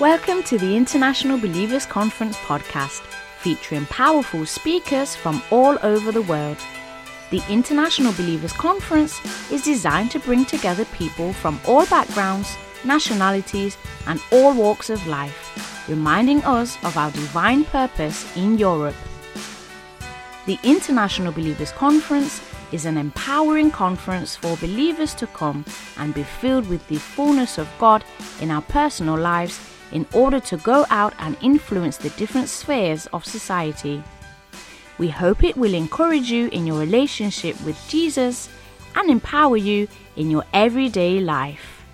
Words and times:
Welcome 0.00 0.42
to 0.44 0.56
the 0.56 0.78
International 0.78 1.36
Believers 1.36 1.84
Conference 1.84 2.34
podcast, 2.38 3.02
featuring 3.40 3.84
powerful 3.84 4.46
speakers 4.46 5.14
from 5.14 5.42
all 5.50 5.76
over 5.82 6.10
the 6.10 6.22
world. 6.22 6.56
The 7.30 7.42
International 7.50 8.14
Believers 8.14 8.54
Conference 8.54 9.20
is 9.52 9.60
designed 9.60 10.10
to 10.12 10.18
bring 10.18 10.46
together 10.46 10.86
people 10.86 11.34
from 11.34 11.60
all 11.66 11.84
backgrounds, 11.84 12.56
nationalities, 12.82 13.76
and 14.06 14.22
all 14.32 14.54
walks 14.54 14.88
of 14.88 15.06
life, 15.06 15.86
reminding 15.86 16.42
us 16.44 16.82
of 16.82 16.96
our 16.96 17.10
divine 17.10 17.66
purpose 17.66 18.24
in 18.38 18.56
Europe. 18.56 18.96
The 20.46 20.58
International 20.62 21.30
Believers 21.30 21.72
Conference 21.72 22.40
is 22.72 22.86
an 22.86 22.96
empowering 22.96 23.70
conference 23.70 24.34
for 24.34 24.56
believers 24.56 25.12
to 25.16 25.26
come 25.26 25.62
and 25.98 26.14
be 26.14 26.22
filled 26.22 26.66
with 26.70 26.88
the 26.88 26.96
fullness 26.96 27.58
of 27.58 27.68
God 27.78 28.02
in 28.40 28.50
our 28.50 28.62
personal 28.62 29.18
lives 29.18 29.60
in 29.92 30.06
order 30.12 30.40
to 30.40 30.56
go 30.58 30.86
out 30.90 31.14
and 31.18 31.36
influence 31.42 31.96
the 31.96 32.10
different 32.10 32.48
spheres 32.48 33.06
of 33.12 33.24
society. 33.24 34.02
We 34.98 35.08
hope 35.08 35.42
it 35.42 35.56
will 35.56 35.74
encourage 35.74 36.30
you 36.30 36.48
in 36.48 36.66
your 36.66 36.78
relationship 36.78 37.60
with 37.64 37.78
Jesus 37.88 38.48
and 38.94 39.10
empower 39.10 39.56
you 39.56 39.88
in 40.16 40.30
your 40.30 40.44
everyday 40.52 41.20
life. 41.20 41.84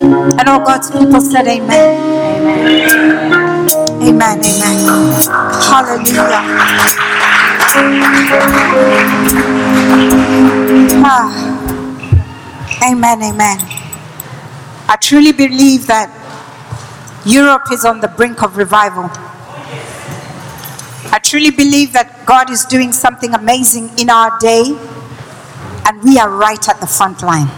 And 0.00 0.48
all 0.48 0.60
God's 0.60 0.90
people 0.90 1.20
said, 1.20 1.46
Amen. 1.48 1.96
Amen. 2.38 3.68
Amen. 4.02 4.38
Amen. 4.44 4.78
Hallelujah. 5.68 6.48
Ah. 11.00 12.88
Amen. 12.90 13.22
Amen. 13.22 13.58
I 14.88 14.96
truly 15.00 15.32
believe 15.32 15.86
that 15.86 16.08
Europe 17.24 17.70
is 17.72 17.84
on 17.84 18.00
the 18.00 18.08
brink 18.08 18.42
of 18.42 18.56
revival. 18.56 19.10
I 21.10 21.18
truly 21.22 21.50
believe 21.50 21.92
that 21.92 22.24
God 22.26 22.50
is 22.50 22.64
doing 22.64 22.92
something 22.92 23.34
amazing 23.34 23.90
in 23.98 24.10
our 24.10 24.38
day, 24.38 24.76
and 25.86 26.02
we 26.02 26.18
are 26.18 26.30
right 26.30 26.68
at 26.68 26.80
the 26.80 26.86
front 26.86 27.22
line. 27.22 27.48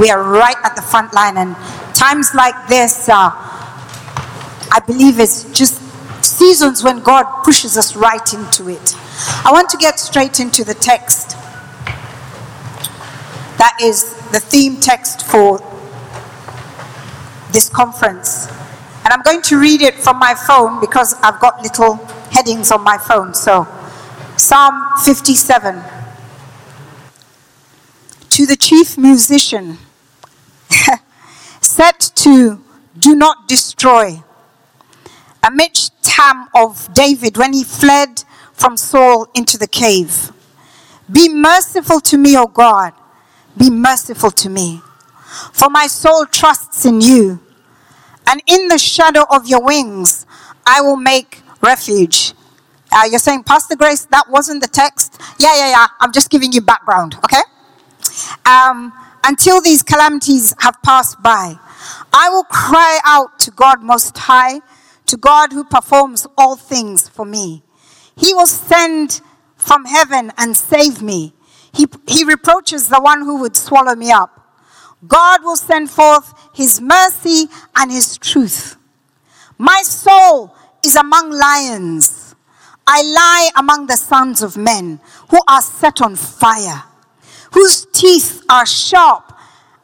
We 0.00 0.10
are 0.10 0.22
right 0.22 0.56
at 0.64 0.76
the 0.76 0.82
front 0.82 1.12
line, 1.12 1.36
and 1.36 1.56
times 1.94 2.34
like 2.34 2.54
this, 2.68 3.08
uh, 3.08 3.30
I 3.34 4.80
believe, 4.86 5.20
is 5.20 5.44
just 5.52 5.80
seasons 6.24 6.82
when 6.82 7.00
God 7.02 7.44
pushes 7.44 7.76
us 7.76 7.96
right 7.96 8.32
into 8.32 8.68
it. 8.68 8.96
I 9.44 9.50
want 9.52 9.68
to 9.70 9.76
get 9.76 9.98
straight 10.00 10.40
into 10.40 10.64
the 10.64 10.74
text. 10.74 11.31
That 13.62 13.80
is 13.80 14.14
the 14.32 14.40
theme 14.40 14.80
text 14.80 15.24
for 15.24 15.60
this 17.52 17.68
conference. 17.68 18.48
And 19.04 19.12
I'm 19.12 19.22
going 19.22 19.40
to 19.42 19.56
read 19.56 19.82
it 19.82 19.94
from 19.94 20.18
my 20.18 20.34
phone 20.34 20.80
because 20.80 21.14
I've 21.22 21.38
got 21.38 21.62
little 21.62 21.94
headings 22.32 22.72
on 22.72 22.82
my 22.82 22.98
phone. 22.98 23.34
So, 23.34 23.68
Psalm 24.36 24.82
57 25.04 25.80
to 28.30 28.46
the 28.46 28.56
chief 28.56 28.98
musician, 28.98 29.78
set 31.60 32.10
to 32.16 32.64
do 32.98 33.14
not 33.14 33.46
destroy. 33.46 34.24
A 35.44 35.50
michtam 35.52 36.48
of 36.52 36.92
David 36.92 37.36
when 37.36 37.52
he 37.52 37.62
fled 37.62 38.24
from 38.54 38.76
Saul 38.76 39.28
into 39.34 39.56
the 39.56 39.68
cave. 39.68 40.32
Be 41.08 41.28
merciful 41.28 42.00
to 42.00 42.18
me, 42.18 42.36
O 42.36 42.48
God. 42.48 42.94
Be 43.58 43.70
merciful 43.70 44.30
to 44.32 44.48
me. 44.50 44.80
For 45.52 45.68
my 45.70 45.86
soul 45.86 46.26
trusts 46.26 46.84
in 46.84 47.00
you. 47.00 47.40
And 48.26 48.42
in 48.46 48.68
the 48.68 48.78
shadow 48.78 49.24
of 49.30 49.46
your 49.46 49.62
wings, 49.62 50.26
I 50.66 50.80
will 50.80 50.96
make 50.96 51.42
refuge. 51.62 52.34
Uh, 52.92 53.04
you're 53.10 53.18
saying, 53.18 53.44
Pastor 53.44 53.76
Grace, 53.76 54.04
that 54.06 54.28
wasn't 54.28 54.62
the 54.62 54.68
text? 54.68 55.20
Yeah, 55.38 55.54
yeah, 55.56 55.70
yeah. 55.70 55.86
I'm 56.00 56.12
just 56.12 56.30
giving 56.30 56.52
you 56.52 56.60
background, 56.60 57.16
okay? 57.24 57.40
um, 58.46 58.92
until 59.24 59.60
these 59.60 59.82
calamities 59.82 60.54
have 60.60 60.76
passed 60.82 61.22
by. 61.22 61.56
I 62.12 62.28
will 62.28 62.44
cry 62.44 63.00
out 63.04 63.38
to 63.40 63.50
God 63.50 63.82
Most 63.82 64.16
High, 64.16 64.60
to 65.06 65.16
God 65.16 65.52
who 65.52 65.64
performs 65.64 66.26
all 66.38 66.56
things 66.56 67.08
for 67.08 67.24
me. 67.24 67.62
He 68.16 68.34
will 68.34 68.46
send 68.46 69.20
from 69.56 69.84
heaven 69.84 70.32
and 70.36 70.56
save 70.56 71.02
me. 71.02 71.34
He, 71.72 71.86
he 72.06 72.24
reproaches 72.24 72.88
the 72.88 73.00
one 73.00 73.20
who 73.20 73.40
would 73.40 73.56
swallow 73.56 73.94
me 73.94 74.10
up. 74.10 74.38
God 75.06 75.42
will 75.42 75.56
send 75.56 75.90
forth 75.90 76.32
his 76.54 76.80
mercy 76.80 77.46
and 77.76 77.90
his 77.90 78.18
truth. 78.18 78.76
My 79.58 79.82
soul 79.82 80.54
is 80.84 80.96
among 80.96 81.30
lions. 81.30 82.34
I 82.86 83.02
lie 83.02 83.50
among 83.56 83.86
the 83.86 83.96
sons 83.96 84.42
of 84.42 84.56
men 84.56 85.00
who 85.30 85.38
are 85.48 85.62
set 85.62 86.00
on 86.00 86.16
fire 86.16 86.84
whose 87.52 87.86
teeth 87.92 88.42
are 88.50 88.66
sharp 88.66 89.32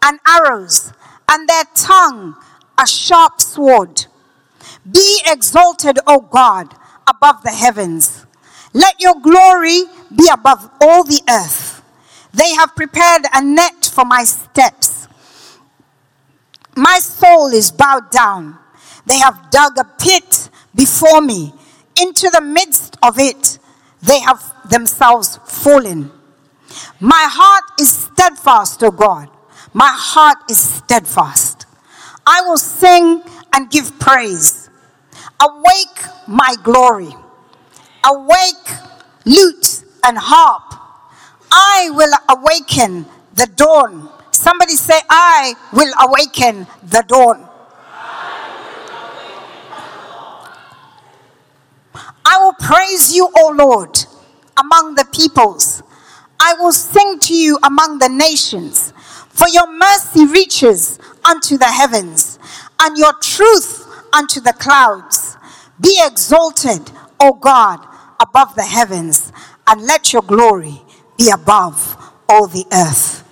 and 0.03 0.19
arrows, 0.27 0.93
and 1.31 1.49
their 1.49 1.65
tongue 1.75 2.35
a 2.79 2.87
sharp 2.87 3.41
sword. 3.41 4.07
Be 4.91 5.21
exalted, 5.27 5.99
O 6.07 6.21
God, 6.21 6.75
above 7.07 7.43
the 7.43 7.51
heavens. 7.51 8.27
Let 8.73 9.01
your 9.01 9.15
glory 9.21 9.83
be 10.15 10.29
above 10.33 10.71
all 10.81 11.05
the 11.05 11.21
earth. 11.29 11.68
They 12.33 12.55
have 12.55 12.77
prepared 12.77 13.23
a 13.35 13.43
net 13.43 13.91
for 13.93 14.05
my 14.05 14.25
steps. 14.25 15.09
My 16.77 16.99
soul 16.99 17.49
is 17.49 17.73
bowed 17.73 18.11
down. 18.11 18.59
They 19.07 19.19
have 19.19 19.51
dug 19.51 19.79
a 19.79 19.85
pit 19.85 20.51
before 20.75 21.21
me. 21.21 21.53
Into 22.01 22.31
the 22.31 22.41
midst 22.41 22.97
of 23.03 23.19
it, 23.19 23.59
they 24.03 24.21
have 24.21 24.43
themselves 24.69 25.39
fallen. 25.45 26.13
My 27.01 27.27
heart 27.31 27.65
is 27.81 27.91
steadfast, 27.91 28.83
O 28.85 28.91
God. 28.91 29.29
My 29.73 29.91
heart 29.93 30.39
is 30.51 30.61
steadfast. 30.61 31.67
I 32.27 32.43
will 32.43 32.59
sing 32.59 33.23
and 33.53 33.71
give 33.71 33.99
praise. 33.99 34.69
Awake 35.41 36.05
my 36.27 36.55
glory. 36.63 37.15
Awake 38.05 38.69
lute 39.25 39.85
and 40.05 40.19
harp. 40.19 40.75
I 41.51 41.91
will 41.93 42.13
awaken 42.29 43.07
the 43.35 43.47
dawn. 43.47 44.09
Somebody 44.31 44.75
say, 44.75 44.99
I 45.09 45.55
will 45.73 45.93
awaken 46.01 46.67
the 46.83 47.05
dawn. 47.07 47.49
I 52.25 52.39
will 52.41 52.53
praise 52.55 53.15
you, 53.15 53.29
O 53.37 53.55
Lord, 53.57 54.05
among 54.57 54.95
the 54.95 55.07
peoples. 55.13 55.83
I 56.41 56.55
will 56.55 56.73
sing 56.73 57.19
to 57.21 57.35
you 57.35 57.59
among 57.63 57.99
the 57.99 58.09
nations, 58.09 58.93
for 59.29 59.49
your 59.49 59.67
mercy 59.73 60.27
reaches 60.27 60.99
unto 61.25 61.57
the 61.57 61.67
heavens, 61.67 62.39
and 62.81 62.97
your 62.97 63.13
truth 63.15 63.87
unto 64.13 64.41
the 64.41 64.53
clouds. 64.53 65.37
Be 65.81 65.99
exalted, 66.05 66.91
O 67.19 67.33
God, 67.33 67.87
above 68.21 68.55
the 68.55 68.63
heavens, 68.63 69.33
and 69.67 69.83
let 69.83 70.13
your 70.13 70.23
glory 70.23 70.83
be 71.19 71.31
above 71.31 71.97
all 72.29 72.47
the 72.47 72.65
earth. 72.73 73.25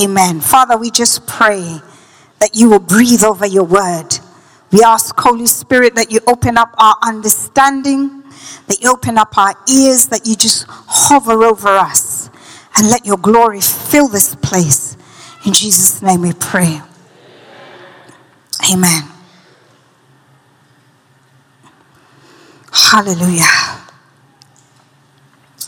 Amen. 0.00 0.40
Father, 0.40 0.78
we 0.78 0.90
just 0.90 1.26
pray 1.26 1.80
that 2.38 2.54
you 2.54 2.70
will 2.70 2.78
breathe 2.78 3.24
over 3.24 3.46
your 3.46 3.64
word. 3.64 4.18
We 4.70 4.82
ask, 4.82 5.18
Holy 5.18 5.46
Spirit, 5.46 5.94
that 5.96 6.10
you 6.10 6.20
open 6.26 6.56
up 6.56 6.74
our 6.78 6.96
understanding, 7.02 8.22
that 8.68 8.80
you 8.80 8.90
open 8.90 9.18
up 9.18 9.36
our 9.36 9.54
ears, 9.68 10.06
that 10.08 10.26
you 10.26 10.36
just 10.36 10.66
hover 10.68 11.44
over 11.44 11.68
us 11.68 12.30
and 12.76 12.88
let 12.88 13.06
your 13.06 13.16
glory 13.16 13.60
fill 13.60 14.08
this 14.08 14.34
place. 14.36 14.96
In 15.46 15.52
Jesus' 15.52 16.02
name 16.02 16.22
we 16.22 16.32
pray. 16.34 16.80
Amen. 18.72 19.04
Hallelujah. 22.72 23.44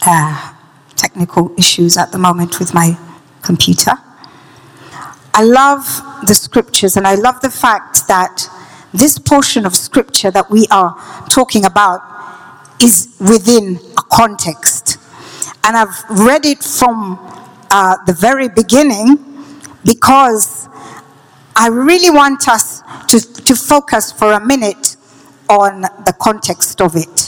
Uh, 0.06 0.54
technical 0.98 1.54
issues 1.56 1.96
at 1.96 2.12
the 2.12 2.18
moment 2.18 2.58
with 2.58 2.74
my 2.74 2.98
computer. 3.42 3.92
I 5.32 5.42
love 5.44 5.84
the 6.26 6.34
scriptures 6.34 6.96
and 6.96 7.06
I 7.06 7.14
love 7.14 7.40
the 7.40 7.50
fact 7.50 8.08
that 8.08 8.50
this 8.92 9.18
portion 9.18 9.64
of 9.64 9.74
scripture 9.74 10.30
that 10.30 10.50
we 10.50 10.66
are 10.70 10.94
talking 11.30 11.64
about 11.64 12.00
is 12.80 13.16
within 13.20 13.78
a 13.96 14.02
context 14.12 14.98
and 15.64 15.76
I've 15.76 16.04
read 16.10 16.46
it 16.46 16.62
from 16.62 17.18
uh, 17.70 17.96
the 18.06 18.14
very 18.14 18.48
beginning 18.48 19.18
because 19.84 20.68
I 21.54 21.68
really 21.68 22.10
want 22.10 22.48
us 22.48 22.82
to, 23.08 23.20
to 23.20 23.54
focus 23.54 24.10
for 24.10 24.32
a 24.32 24.44
minute 24.44 24.96
on 25.50 25.82
the 25.82 26.14
context 26.18 26.80
of 26.80 26.96
it. 26.96 27.27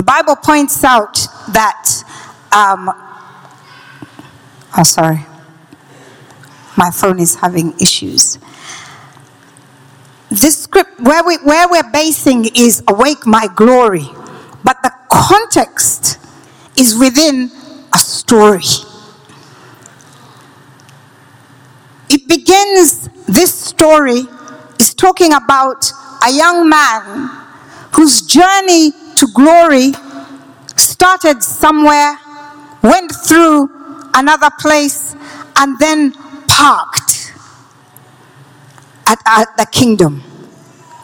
The 0.00 0.04
Bible 0.04 0.36
points 0.36 0.82
out 0.82 1.28
that 1.52 1.84
Um, 2.52 2.90
oh, 4.78 4.82
sorry. 4.82 5.26
My 6.74 6.90
phone 6.90 7.20
is 7.20 7.34
having 7.34 7.74
issues. 7.78 8.38
This 10.30 10.62
script, 10.62 11.00
where, 11.00 11.22
we, 11.22 11.36
where 11.44 11.68
we're 11.68 11.90
basing 11.92 12.46
is 12.56 12.82
Awake 12.88 13.26
My 13.26 13.46
Glory, 13.54 14.08
but 14.64 14.78
the 14.82 14.90
context 15.10 16.18
is 16.78 16.96
within 16.96 17.50
a 17.92 17.98
story. 17.98 18.64
It 22.08 22.26
begins, 22.26 23.10
this 23.28 23.52
story 23.52 24.24
is 24.80 24.94
talking 24.94 25.34
about 25.34 25.92
a 26.26 26.32
young 26.32 26.70
man 26.70 27.28
whose 27.92 28.22
journey 28.22 28.92
to 29.16 29.26
glory 29.34 29.92
started 30.76 31.42
somewhere, 31.42 32.18
went 32.82 33.12
through 33.12 33.70
another 34.14 34.50
place, 34.58 35.14
and 35.56 35.78
then 35.78 36.12
parked 36.48 37.32
at, 39.06 39.18
at 39.26 39.56
the 39.56 39.66
kingdom. 39.70 40.22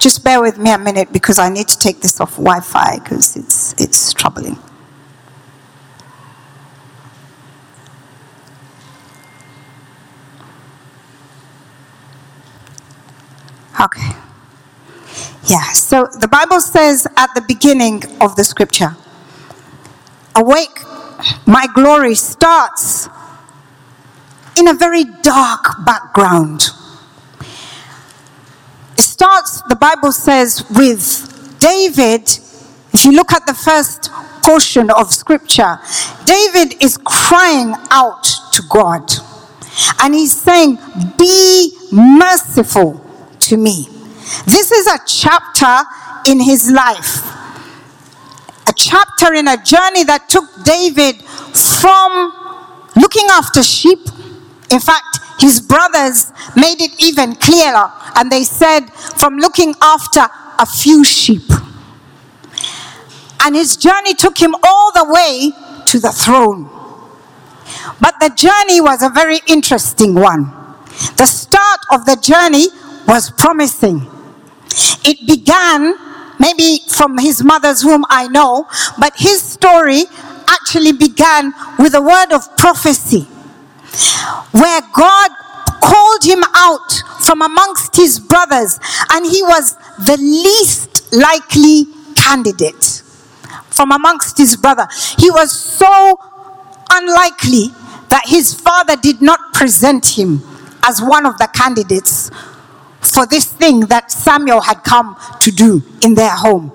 Just 0.00 0.22
bear 0.22 0.40
with 0.40 0.58
me 0.58 0.70
a 0.70 0.78
minute 0.78 1.12
because 1.12 1.38
I 1.38 1.48
need 1.48 1.68
to 1.68 1.78
take 1.78 2.00
this 2.00 2.20
off 2.20 2.36
Wi 2.36 2.60
Fi 2.60 2.98
because 2.98 3.36
it's, 3.36 3.74
it's 3.80 4.12
troubling. 4.12 4.58
Okay. 13.80 14.12
Yeah, 15.48 15.72
so 15.72 16.08
the 16.18 16.26
Bible 16.26 16.60
says 16.60 17.06
at 17.16 17.32
the 17.36 17.42
beginning 17.46 18.02
of 18.20 18.34
the 18.34 18.42
scripture, 18.42 18.96
Awake, 20.34 20.80
my 21.46 21.66
glory 21.72 22.16
starts 22.16 23.08
in 24.58 24.66
a 24.66 24.74
very 24.74 25.04
dark 25.22 25.84
background. 25.84 26.70
It 28.94 29.02
starts, 29.02 29.62
the 29.68 29.76
Bible 29.76 30.10
says, 30.10 30.64
with 30.70 31.56
David. 31.60 32.28
If 32.92 33.04
you 33.04 33.12
look 33.12 33.32
at 33.32 33.46
the 33.46 33.54
first 33.54 34.10
portion 34.42 34.90
of 34.90 35.12
scripture, 35.12 35.78
David 36.24 36.82
is 36.82 36.98
crying 36.98 37.72
out 37.90 38.24
to 38.52 38.62
God. 38.68 39.12
And 40.02 40.12
he's 40.12 40.36
saying, 40.36 40.78
Be 41.16 41.72
merciful 41.92 43.00
to 43.40 43.56
me. 43.56 43.95
This 44.44 44.72
is 44.72 44.86
a 44.86 44.98
chapter 45.06 45.84
in 46.26 46.40
his 46.40 46.70
life, 46.70 47.24
a 48.68 48.72
chapter 48.74 49.34
in 49.34 49.46
a 49.46 49.56
journey 49.56 50.04
that 50.04 50.28
took 50.28 50.44
David 50.64 51.22
from 51.22 52.32
looking 52.96 53.26
after 53.30 53.62
sheep. 53.62 54.00
In 54.70 54.80
fact, 54.80 55.20
his 55.38 55.60
brothers 55.60 56.32
made 56.56 56.80
it 56.80 56.92
even 56.98 57.36
clearer, 57.36 57.92
and 58.16 58.32
they 58.32 58.42
said, 58.42 58.90
from 58.90 59.36
looking 59.36 59.74
after 59.80 60.26
a 60.58 60.66
few 60.66 61.04
sheep. 61.04 61.48
And 63.44 63.54
his 63.54 63.76
journey 63.76 64.14
took 64.14 64.38
him 64.38 64.56
all 64.64 64.92
the 64.92 65.04
way 65.04 65.52
to 65.86 66.00
the 66.00 66.10
throne. 66.10 66.68
But 68.00 68.18
the 68.18 68.30
journey 68.34 68.80
was 68.80 69.02
a 69.02 69.08
very 69.08 69.38
interesting 69.46 70.14
one. 70.14 70.52
The 71.16 71.26
start 71.26 71.80
of 71.92 72.06
the 72.06 72.16
journey 72.16 72.68
was 73.06 73.30
promising. 73.30 74.10
It 75.04 75.26
began 75.26 75.94
maybe 76.38 76.80
from 76.88 77.18
his 77.18 77.42
mother's 77.42 77.84
womb, 77.84 78.04
I 78.08 78.28
know, 78.28 78.66
but 78.98 79.14
his 79.16 79.42
story 79.42 80.04
actually 80.48 80.92
began 80.92 81.52
with 81.78 81.94
a 81.94 82.02
word 82.02 82.32
of 82.32 82.56
prophecy 82.56 83.22
where 84.52 84.80
God 84.92 85.30
called 85.80 86.24
him 86.24 86.42
out 86.54 87.02
from 87.20 87.42
amongst 87.42 87.96
his 87.96 88.18
brothers, 88.18 88.78
and 89.12 89.24
he 89.26 89.42
was 89.42 89.76
the 90.04 90.16
least 90.18 91.12
likely 91.12 91.86
candidate 92.14 93.02
from 93.70 93.92
amongst 93.92 94.38
his 94.38 94.56
brother. 94.56 94.86
He 95.18 95.30
was 95.30 95.52
so 95.52 96.18
unlikely 96.90 97.68
that 98.08 98.22
his 98.26 98.54
father 98.54 98.96
did 98.96 99.20
not 99.20 99.52
present 99.52 100.18
him 100.18 100.42
as 100.82 101.02
one 101.02 101.26
of 101.26 101.36
the 101.38 101.48
candidates 101.48 102.30
for 103.10 103.26
this 103.26 103.44
thing 103.44 103.80
that 103.86 104.10
Samuel 104.10 104.60
had 104.60 104.84
come 104.84 105.16
to 105.40 105.50
do 105.50 105.82
in 106.02 106.14
their 106.14 106.34
home. 106.34 106.72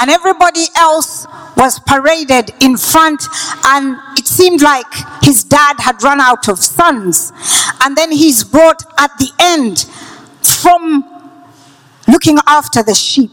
And 0.00 0.10
everybody 0.10 0.64
else 0.76 1.26
was 1.56 1.78
paraded 1.80 2.50
in 2.60 2.76
front, 2.76 3.22
and 3.66 3.96
it 4.16 4.26
seemed 4.26 4.62
like 4.62 4.86
his 5.22 5.44
dad 5.44 5.76
had 5.78 6.02
run 6.02 6.20
out 6.20 6.48
of 6.48 6.58
sons. 6.58 7.32
And 7.82 7.96
then 7.96 8.10
he's 8.10 8.44
brought 8.44 8.82
at 8.98 9.10
the 9.18 9.30
end 9.38 9.86
from 10.42 11.04
looking 12.08 12.38
after 12.46 12.82
the 12.82 12.94
sheep. 12.94 13.32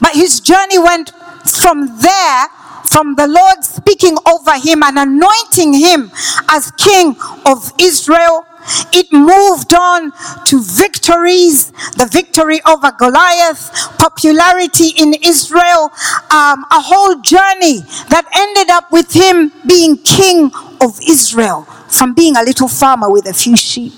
But 0.00 0.14
his 0.14 0.40
journey 0.40 0.78
went 0.78 1.12
from 1.46 1.98
there 2.00 2.46
from 2.84 3.14
the 3.16 3.28
Lord 3.28 3.62
speaking 3.62 4.16
over 4.26 4.58
him 4.58 4.82
and 4.82 4.98
anointing 4.98 5.74
him 5.74 6.10
as 6.48 6.70
king 6.72 7.16
of 7.44 7.72
Israel 7.78 8.46
it 8.92 9.12
moved 9.12 9.74
on 9.74 10.12
to 10.46 10.62
victories, 10.62 11.70
the 11.96 12.08
victory 12.10 12.60
over 12.66 12.92
Goliath, 12.92 13.70
popularity 13.98 14.90
in 14.96 15.14
Israel, 15.24 15.90
um, 16.30 16.64
a 16.70 16.80
whole 16.80 17.20
journey 17.20 17.80
that 18.10 18.24
ended 18.34 18.70
up 18.70 18.90
with 18.92 19.12
him 19.12 19.52
being 19.66 19.96
king 19.98 20.50
of 20.80 20.98
Israel 21.06 21.62
from 21.88 22.14
being 22.14 22.36
a 22.36 22.42
little 22.42 22.68
farmer 22.68 23.10
with 23.10 23.26
a 23.26 23.34
few 23.34 23.56
sheep. 23.56 23.92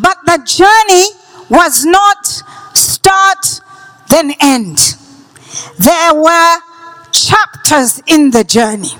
But 0.00 0.18
the 0.26 0.38
journey 0.44 1.10
was 1.48 1.84
not 1.84 2.26
start, 2.74 3.60
then 4.08 4.32
end. 4.40 4.96
There 5.78 6.14
were 6.14 6.56
chapters 7.12 8.02
in 8.06 8.30
the 8.30 8.44
journey. 8.44 8.90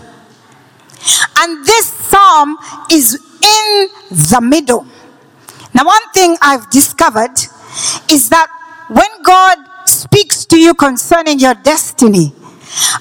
And 1.39 1.65
this 1.65 1.87
psalm 1.87 2.59
is 2.91 3.15
in 3.15 3.89
the 4.11 4.41
middle. 4.41 4.87
Now, 5.75 5.85
one 5.85 6.09
thing 6.13 6.37
I've 6.43 6.69
discovered 6.71 7.35
is 8.11 8.29
that 8.29 8.49
when 8.89 9.23
God 9.23 9.59
speaks 9.87 10.45
to 10.47 10.59
you 10.59 10.75
concerning 10.75 11.39
your 11.39 11.55
destiny, 11.55 12.33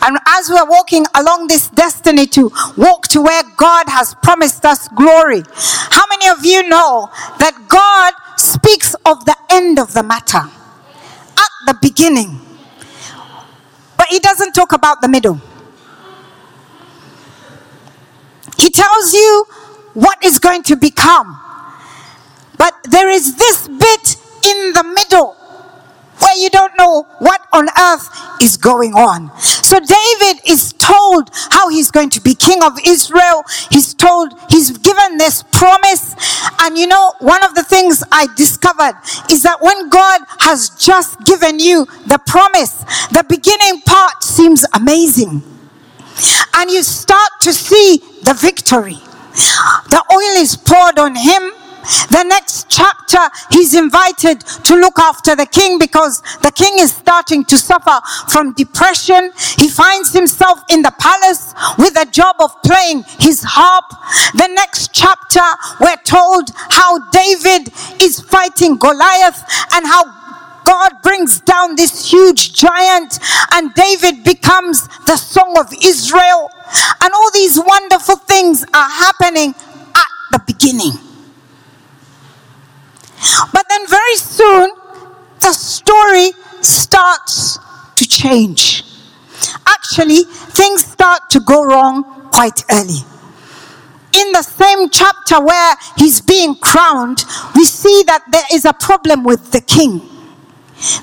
and 0.01 0.17
as 0.27 0.49
we're 0.49 0.65
walking 0.65 1.05
along 1.15 1.47
this 1.47 1.69
destiny 1.69 2.25
to 2.27 2.51
walk 2.77 3.07
to 3.09 3.21
where 3.21 3.43
God 3.57 3.87
has 3.87 4.15
promised 4.21 4.65
us 4.65 4.87
glory, 4.89 5.43
how 5.89 6.03
many 6.09 6.27
of 6.29 6.45
you 6.45 6.67
know 6.67 7.09
that 7.39 7.67
God 7.67 8.13
speaks 8.37 8.95
of 9.05 9.23
the 9.25 9.35
end 9.49 9.79
of 9.79 9.93
the 9.93 10.03
matter 10.03 10.39
at 10.39 11.51
the 11.67 11.77
beginning? 11.81 12.39
But 13.97 14.07
He 14.09 14.19
doesn't 14.19 14.53
talk 14.53 14.71
about 14.73 15.01
the 15.01 15.07
middle. 15.07 15.41
He 18.61 18.69
tells 18.69 19.13
you 19.13 19.45
what 19.93 20.23
is 20.23 20.37
going 20.37 20.61
to 20.63 20.75
become. 20.75 21.35
But 22.59 22.75
there 22.91 23.09
is 23.09 23.35
this 23.35 23.67
bit 23.67 24.15
in 24.45 24.73
the 24.73 24.83
middle 24.83 25.33
where 26.19 26.37
you 26.37 26.47
don't 26.51 26.71
know 26.77 27.07
what 27.17 27.41
on 27.51 27.67
earth 27.75 28.07
is 28.39 28.57
going 28.57 28.93
on. 28.93 29.35
So 29.39 29.79
David 29.79 30.47
is 30.47 30.73
told 30.73 31.31
how 31.49 31.69
he's 31.69 31.89
going 31.89 32.11
to 32.11 32.21
be 32.21 32.35
king 32.35 32.61
of 32.61 32.77
Israel. 32.85 33.43
He's 33.71 33.95
told, 33.95 34.33
he's 34.51 34.77
given 34.77 35.17
this 35.17 35.41
promise. 35.51 36.13
And 36.61 36.77
you 36.77 36.85
know, 36.85 37.13
one 37.17 37.43
of 37.43 37.55
the 37.55 37.63
things 37.63 38.03
I 38.11 38.27
discovered 38.35 38.93
is 39.31 39.41
that 39.41 39.59
when 39.61 39.89
God 39.89 40.21
has 40.41 40.69
just 40.69 41.19
given 41.25 41.57
you 41.57 41.85
the 42.05 42.19
promise, 42.27 42.83
the 43.09 43.25
beginning 43.27 43.81
part 43.81 44.23
seems 44.23 44.63
amazing 44.75 45.41
and 46.55 46.69
you 46.69 46.83
start 46.83 47.31
to 47.41 47.53
see 47.53 47.97
the 48.23 48.33
victory. 48.33 48.99
The 49.89 50.03
oil 50.11 50.41
is 50.41 50.55
poured 50.55 50.99
on 50.99 51.15
him. 51.15 51.51
The 52.11 52.23
next 52.23 52.69
chapter, 52.69 53.17
he's 53.49 53.73
invited 53.73 54.41
to 54.41 54.75
look 54.75 54.99
after 54.99 55.35
the 55.35 55.47
king 55.47 55.79
because 55.79 56.21
the 56.43 56.51
king 56.51 56.73
is 56.77 56.93
starting 56.93 57.43
to 57.45 57.57
suffer 57.57 57.99
from 58.29 58.53
depression. 58.53 59.31
He 59.57 59.67
finds 59.67 60.13
himself 60.13 60.59
in 60.69 60.83
the 60.83 60.93
palace 60.99 61.53
with 61.79 61.97
a 61.97 62.05
job 62.11 62.35
of 62.39 62.51
playing 62.61 63.03
his 63.19 63.43
harp. 63.43 63.85
The 64.33 64.47
next 64.53 64.93
chapter, 64.93 65.41
we're 65.79 66.01
told 66.05 66.51
how 66.69 66.99
David 67.09 67.73
is 67.99 68.19
fighting 68.19 68.77
Goliath 68.77 69.41
and 69.73 69.87
how 69.87 70.20
God 70.71 70.93
brings 71.03 71.41
down 71.41 71.75
this 71.75 72.09
huge 72.09 72.53
giant, 72.53 73.19
and 73.51 73.73
David 73.73 74.23
becomes 74.23 74.87
the 75.05 75.17
song 75.17 75.57
of 75.59 75.67
Israel. 75.83 76.49
And 77.01 77.13
all 77.13 77.29
these 77.33 77.59
wonderful 77.59 78.15
things 78.15 78.63
are 78.73 78.89
happening 78.89 79.49
at 79.49 80.11
the 80.31 80.39
beginning. 80.47 80.93
But 83.51 83.65
then, 83.67 83.85
very 83.85 84.15
soon, 84.15 84.71
the 85.41 85.51
story 85.51 86.31
starts 86.61 87.59
to 87.97 88.07
change. 88.07 88.85
Actually, 89.67 90.23
things 90.23 90.85
start 90.85 91.29
to 91.31 91.41
go 91.41 91.65
wrong 91.65 92.29
quite 92.31 92.63
early. 92.71 93.03
In 94.13 94.31
the 94.31 94.41
same 94.41 94.89
chapter 94.89 95.43
where 95.43 95.75
he's 95.97 96.21
being 96.21 96.55
crowned, 96.55 97.25
we 97.55 97.65
see 97.65 98.03
that 98.07 98.23
there 98.31 98.47
is 98.53 98.63
a 98.63 98.71
problem 98.71 99.25
with 99.25 99.51
the 99.51 99.59
king. 99.59 100.07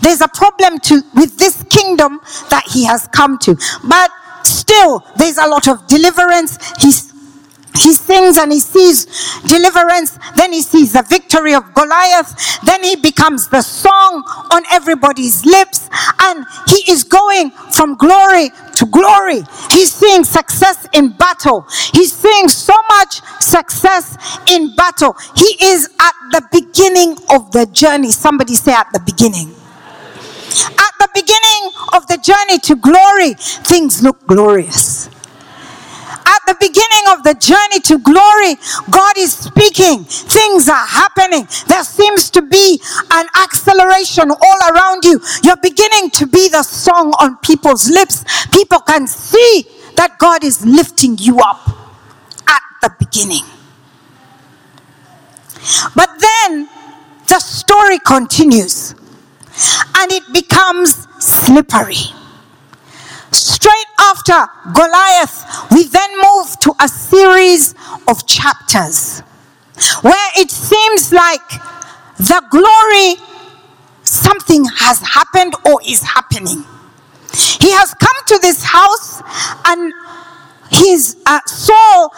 There's 0.03 0.21
a 0.21 0.29
problem 0.29 0.79
to, 0.81 1.03
with 1.15 1.37
this 1.39 1.65
kingdom 1.71 2.21
that 2.51 2.65
he 2.67 2.85
has 2.85 3.09
come 3.09 3.39
to. 3.39 3.57
But 3.85 4.11
still, 4.43 5.05
there's 5.17 5.39
a 5.39 5.47
lot 5.47 5.69
of 5.69 5.87
deliverance. 5.87 6.59
He's 6.81 7.09
he 7.79 7.93
sings 7.93 8.39
and 8.39 8.53
he 8.53 8.61
sees 8.61 9.07
deliverance. 9.43 10.19
Then 10.37 10.53
he 10.53 10.63
sees 10.63 10.93
the 10.93 11.03
victory 11.03 11.55
of 11.55 11.75
Goliath. 11.75 12.61
Then 12.65 12.83
he 12.83 12.97
becomes 12.97 13.49
the 13.49 13.63
song 13.63 14.25
on 14.51 14.65
everybody's 14.73 15.45
lips. 15.45 15.89
And 16.21 16.45
he 16.67 16.91
is 16.91 17.05
going 17.05 17.51
from 17.51 17.97
glory 17.97 18.51
to 18.77 18.87
glory. 18.87 19.43
He's 19.71 19.93
seeing 19.93 20.25
success 20.25 20.89
in 20.93 21.11
battle. 21.13 21.67
He's 21.93 22.13
seeing 22.13 22.49
so 22.49 22.75
much 22.89 23.21
success 23.41 24.17
in 24.51 24.75
battle. 24.75 25.17
He 25.37 25.57
is 25.63 25.89
at 26.01 26.15
the 26.33 26.49
beginning 26.51 27.17
of 27.31 27.53
the 27.53 27.67
journey. 27.67 28.11
Somebody 28.11 28.55
say, 28.55 28.73
at 28.73 28.89
the 28.93 29.01
beginning. 29.01 29.55
At 30.67 30.95
the 30.99 31.09
beginning 31.15 31.73
of 31.95 32.07
the 32.07 32.19
journey 32.19 32.59
to 32.61 32.77
glory, 32.77 33.35
things 33.35 34.03
look 34.03 34.27
glorious 34.27 35.09
at 36.29 36.41
the 36.47 36.57
beginning 36.61 37.05
of 37.09 37.23
the 37.25 37.35
journey 37.35 37.81
to 37.81 37.99
glory, 37.99 38.57
God 38.91 39.17
is 39.17 39.33
speaking. 39.33 40.05
Things 40.05 40.69
are 40.69 40.87
happening. 40.87 41.49
There 41.67 41.85
seems 41.85 42.31
to 42.31 42.43
be 42.43 42.81
an 43.11 43.27
acceleration 43.43 44.31
all 44.31 44.59
around 44.71 45.05
you. 45.05 45.21
You're 45.43 45.63
beginning 45.63 46.11
to 46.21 46.27
be 46.27 46.49
the 46.49 46.63
song 46.63 47.13
on 47.21 47.39
people's 47.39 47.89
lips. 47.89 48.25
People 48.53 48.81
can 48.81 49.07
see 49.07 49.65
that 49.97 50.19
God 50.19 50.45
is 50.45 50.65
lifting 50.65 51.17
you 51.19 51.41
up 51.41 51.67
at 52.47 52.63
the 52.83 52.91
beginning. 52.99 53.45
But 55.95 56.11
then 56.21 56.69
the 57.27 57.41
story 57.41 57.99
continues 57.99 58.95
and 59.97 60.13
it 60.13 60.23
becomes 60.33 61.07
slippery. 61.19 62.15
Straight 63.31 63.87
after 64.01 64.47
Goliath, 64.73 65.45
we 65.71 65.85
then 65.85 66.11
move 66.17 66.59
to 66.61 66.75
a 66.81 66.89
series 66.89 67.75
of 68.07 68.27
chapters 68.27 69.21
where 70.03 70.31
it 70.37 70.51
seems 70.51 71.13
like 71.13 71.49
the 72.19 72.43
glory, 72.51 73.17
something 74.03 74.65
has 74.77 75.01
happened 75.01 75.55
or 75.67 75.81
is 75.87 76.03
happening. 76.03 76.65
He 77.61 77.71
has 77.73 77.95
come 77.95 78.17
to 78.27 78.39
this 78.41 78.63
house 78.63 79.23
and 79.67 79.93
his 80.71 81.17
uh, 81.27 81.41
Saul 81.47 82.13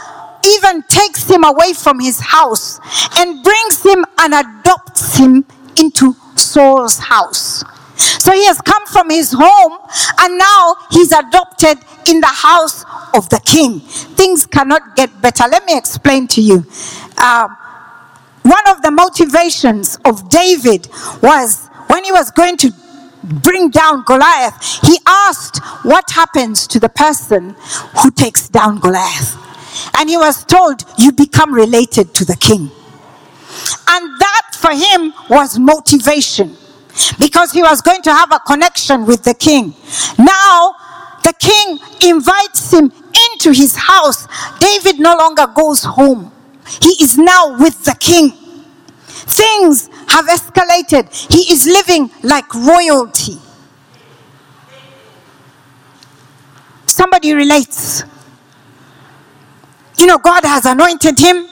even 0.47 0.82
takes 0.85 1.25
him 1.28 1.44
away 1.44 1.73
from 1.73 2.00
his 2.00 2.20
house 2.20 2.80
and 3.18 3.42
brings 3.42 3.82
him 3.82 4.04
and 4.18 4.35
adopts 4.35 5.16
him 5.16 5.44
into 5.76 6.14
Saul's 6.40 6.99
house. 6.99 7.64
So 7.97 8.32
he 8.32 8.47
has 8.47 8.61
come 8.62 8.87
from 8.87 9.11
his 9.11 9.35
home 9.37 9.78
and 10.20 10.38
now 10.38 10.76
he's 10.90 11.12
adopted 11.12 11.78
in 12.06 12.20
the 12.20 12.26
house 12.26 12.85
of 13.14 13.28
the 13.28 13.40
king. 13.44 13.80
Things 13.80 14.47
cannot 14.47 14.97
get 14.97 15.20
better. 15.20 15.44
Let 15.50 15.64
me 15.66 15.76
explain 15.76 16.26
to 16.28 16.40
you. 16.40 16.64
Uh, 17.18 17.49
one 18.42 18.66
of 18.68 18.80
the 18.82 18.90
motivations 18.90 19.99
of 20.04 20.28
David 20.30 20.88
was 21.23 21.68
when 21.88 22.04
he 22.04 22.12
was 22.12 22.30
going 22.30 22.56
to 22.59 22.73
bring 23.23 23.70
down 23.70 24.02
Goliath, 24.04 24.80
he 24.82 24.99
asked 25.06 25.59
what 25.85 26.11
happens 26.11 26.66
to 26.68 26.80
the 26.80 26.88
person 26.88 27.54
who 28.02 28.11
takes 28.11 28.49
down 28.49 28.80
Goliath. 28.80 29.37
And 29.99 30.09
he 30.09 30.16
was 30.16 30.44
told, 30.44 30.85
You 30.99 31.12
become 31.12 31.54
related 31.54 32.14
to 32.14 32.25
the 32.25 32.37
king. 32.37 32.70
And 33.88 34.20
for 34.61 34.71
him 34.71 35.12
was 35.29 35.59
motivation 35.59 36.57
because 37.19 37.52
he 37.52 37.62
was 37.62 37.81
going 37.81 38.02
to 38.02 38.12
have 38.12 38.31
a 38.33 38.38
connection 38.40 39.07
with 39.07 39.25
the 39.25 39.35
king. 39.35 39.75
Now, 40.19 40.75
the 41.25 41.33
king 41.38 41.79
invites 42.07 42.73
him 42.73 42.93
into 43.33 43.52
his 43.52 43.75
house. 43.76 44.26
David 44.59 45.00
no 45.00 45.17
longer 45.17 45.47
goes 45.55 45.85
home, 45.85 46.33
he 46.83 47.02
is 47.02 47.17
now 47.17 47.59
with 47.59 47.85
the 47.85 47.97
king. 47.99 48.33
Things 49.31 49.88
have 50.09 50.26
escalated. 50.26 51.09
He 51.33 51.52
is 51.52 51.67
living 51.67 52.11
like 52.23 52.52
royalty. 52.55 53.38
Somebody 56.87 57.33
relates. 57.35 58.02
You 59.99 60.07
know, 60.07 60.19
God 60.19 60.45
has 60.45 60.67
anointed 60.67 61.19
him. 61.19 61.47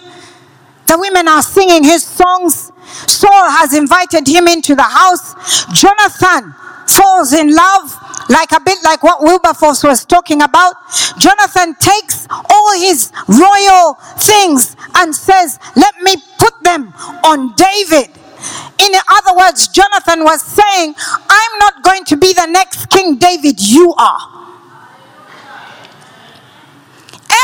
The 0.87 0.99
women 0.99 1.29
are 1.29 1.43
singing 1.43 1.85
his 1.85 2.03
songs. 2.03 2.73
Saul 3.07 3.51
has 3.51 3.75
invited 3.75 4.27
him 4.27 4.49
into 4.49 4.75
the 4.75 4.83
house. 4.83 5.35
Jonathan 5.73 6.55
falls 6.89 7.33
in 7.33 7.55
love, 7.55 7.95
like 8.29 8.53
a 8.53 8.61
bit 8.61 8.79
like 8.83 9.03
what 9.03 9.23
Wilberforce 9.23 9.85
was 9.85 10.05
talking 10.05 10.43
about. 10.43 10.75
Jonathan 11.19 11.75
takes 11.77 12.27
all 12.31 12.73
his 12.81 13.13
royal 13.29 13.95
things 14.19 14.77
and 14.95 15.15
says, 15.15 15.59
Let 15.77 15.95
me 16.03 16.17
put 16.39 16.55
them 16.63 16.93
on 17.25 17.55
David. 17.55 18.11
In 18.81 18.93
other 19.09 19.37
words, 19.37 19.69
Jonathan 19.69 20.25
was 20.25 20.43
saying, 20.43 20.95
I'm 20.97 21.59
not 21.59 21.83
going 21.83 22.05
to 22.05 22.17
be 22.17 22.33
the 22.33 22.47
next 22.47 22.89
King 22.89 23.17
David, 23.17 23.61
you 23.61 23.93
are. 23.99 24.21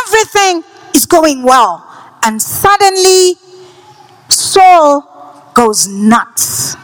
Everything 0.06 0.62
is 0.94 1.06
going 1.06 1.42
well. 1.42 1.84
And 2.22 2.40
suddenly, 2.40 3.34
Saul 4.28 5.13
goes 5.54 5.86
nuts. 5.86 6.76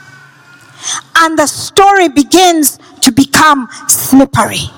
And 1.17 1.39
the 1.39 1.47
story 1.47 2.09
begins 2.09 2.79
to 3.03 3.13
become 3.13 3.69
slippery. 3.89 4.71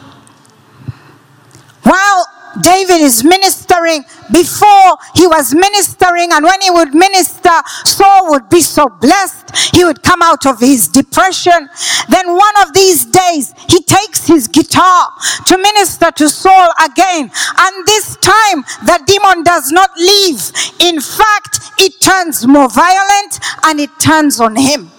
While 1.83 2.27
David 2.61 3.01
is 3.01 3.25
ministering, 3.25 4.05
before 4.33 4.97
he 5.15 5.27
was 5.27 5.55
ministering, 5.55 6.33
and 6.33 6.45
when 6.45 6.61
he 6.61 6.71
would 6.71 6.95
minister, 6.95 7.51
Saul 7.85 8.31
would 8.31 8.49
be 8.49 8.61
so 8.61 8.89
blessed. 8.89 9.75
He 9.75 9.85
would 9.85 10.03
come 10.03 10.23
out 10.23 10.47
of 10.47 10.61
his 10.61 10.89
depression. 10.89 11.69
Then 12.09 12.29
one 12.29 12.55
of 12.63 12.73
these 12.73 13.05
days, 13.07 13.55
he 13.69 13.83
takes 13.83 14.27
his 14.27 14.49
guitar 14.49 15.11
to 15.47 15.59
minister 15.59 16.11
to 16.11 16.29
Saul 16.29 16.71
again. 16.85 17.31
And 17.59 17.87
this 17.87 18.17
time, 18.17 18.65
the 18.85 19.03
demon 19.07 19.45
does 19.45 19.71
not 19.71 19.91
leave. 19.97 20.53
In 20.81 21.01
fact, 21.01 21.61
it 21.79 22.01
turns 22.01 22.47
more 22.47 22.69
violent 22.69 23.39
and 23.65 23.81
it 23.81 23.91
turns 23.99 24.41
on 24.41 24.57
him. 24.57 24.91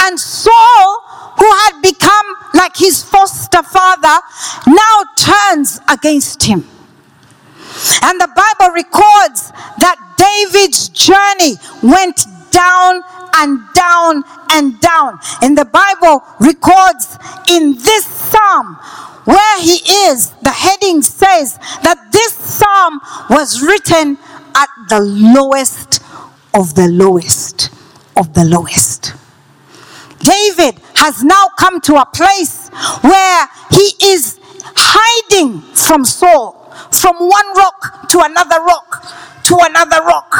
And 0.00 0.18
Saul, 0.18 1.02
who 1.36 1.50
had 1.50 1.80
become 1.82 2.26
like 2.54 2.76
his 2.76 3.02
foster 3.02 3.62
father, 3.62 4.20
now 4.66 5.04
turns 5.16 5.80
against 5.88 6.42
him. 6.42 6.64
And 8.02 8.20
the 8.20 8.28
Bible 8.28 8.72
records 8.74 9.50
that 9.78 9.98
David's 10.16 10.88
journey 10.88 11.56
went 11.82 12.26
down 12.50 13.02
and 13.34 13.60
down 13.74 14.22
and 14.50 14.80
down. 14.80 15.18
And 15.42 15.58
the 15.58 15.64
Bible 15.64 16.22
records 16.38 17.18
in 17.50 17.74
this 17.74 18.06
psalm 18.06 18.76
where 19.24 19.60
he 19.60 19.80
is, 20.08 20.30
the 20.42 20.50
heading 20.50 21.02
says 21.02 21.58
that 21.82 21.98
this 22.12 22.34
psalm 22.34 23.00
was 23.30 23.62
written 23.62 24.18
at 24.54 24.68
the 24.88 25.00
lowest 25.00 26.02
of 26.52 26.74
the 26.74 26.86
lowest 26.88 27.70
of 28.16 28.32
the 28.34 28.44
lowest. 28.44 29.14
David 30.20 30.80
has 31.04 31.22
now 31.22 31.48
come 31.58 31.82
to 31.82 31.96
a 31.96 32.06
place 32.06 32.70
where 33.02 33.46
he 33.70 33.92
is 34.14 34.40
hiding 34.74 35.60
from 35.76 36.02
Saul, 36.02 36.52
from 36.90 37.16
one 37.16 37.48
rock 37.56 38.08
to 38.08 38.20
another 38.24 38.64
rock 38.64 39.04
to 39.44 39.58
another 39.60 40.00
rock. 40.00 40.32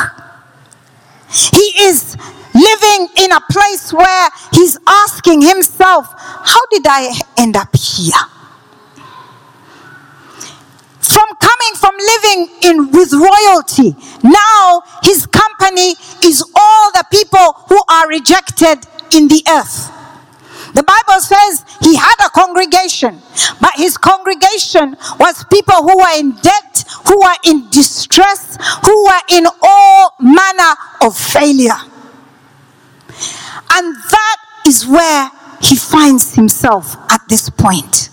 He 1.28 1.84
is 1.84 2.16
living 2.54 3.08
in 3.18 3.30
a 3.32 3.40
place 3.50 3.92
where 3.92 4.28
he's 4.54 4.78
asking 4.86 5.42
himself, 5.42 6.06
How 6.16 6.64
did 6.70 6.86
I 6.86 7.12
end 7.36 7.56
up 7.56 7.76
here? 7.76 8.24
From 11.00 11.28
coming 11.36 11.74
from 11.76 11.94
living 11.98 12.40
in 12.62 12.90
with 12.90 13.12
royalty, 13.12 13.94
now 14.22 14.80
his 15.02 15.26
company 15.26 15.94
is 16.24 16.42
all 16.56 16.92
the 16.92 17.04
people 17.10 17.52
who 17.68 17.78
are 17.90 18.08
rejected 18.08 18.86
in 19.12 19.28
the 19.28 19.42
earth. 19.46 19.93
The 20.74 20.82
Bible 20.82 21.20
says 21.20 21.64
he 21.80 21.94
had 21.96 22.16
a 22.26 22.30
congregation, 22.30 23.22
but 23.60 23.72
his 23.76 23.96
congregation 23.96 24.96
was 25.20 25.44
people 25.50 25.76
who 25.76 25.96
were 25.96 26.18
in 26.18 26.32
debt, 26.42 26.84
who 27.06 27.18
were 27.20 27.36
in 27.44 27.70
distress, 27.70 28.58
who 28.84 29.04
were 29.04 29.20
in 29.30 29.46
all 29.62 30.14
manner 30.20 30.74
of 31.00 31.16
failure. 31.16 31.78
And 33.72 33.94
that 33.94 34.36
is 34.66 34.86
where 34.86 35.30
he 35.60 35.76
finds 35.76 36.34
himself 36.34 36.96
at 37.10 37.20
this 37.28 37.48
point. 37.48 38.10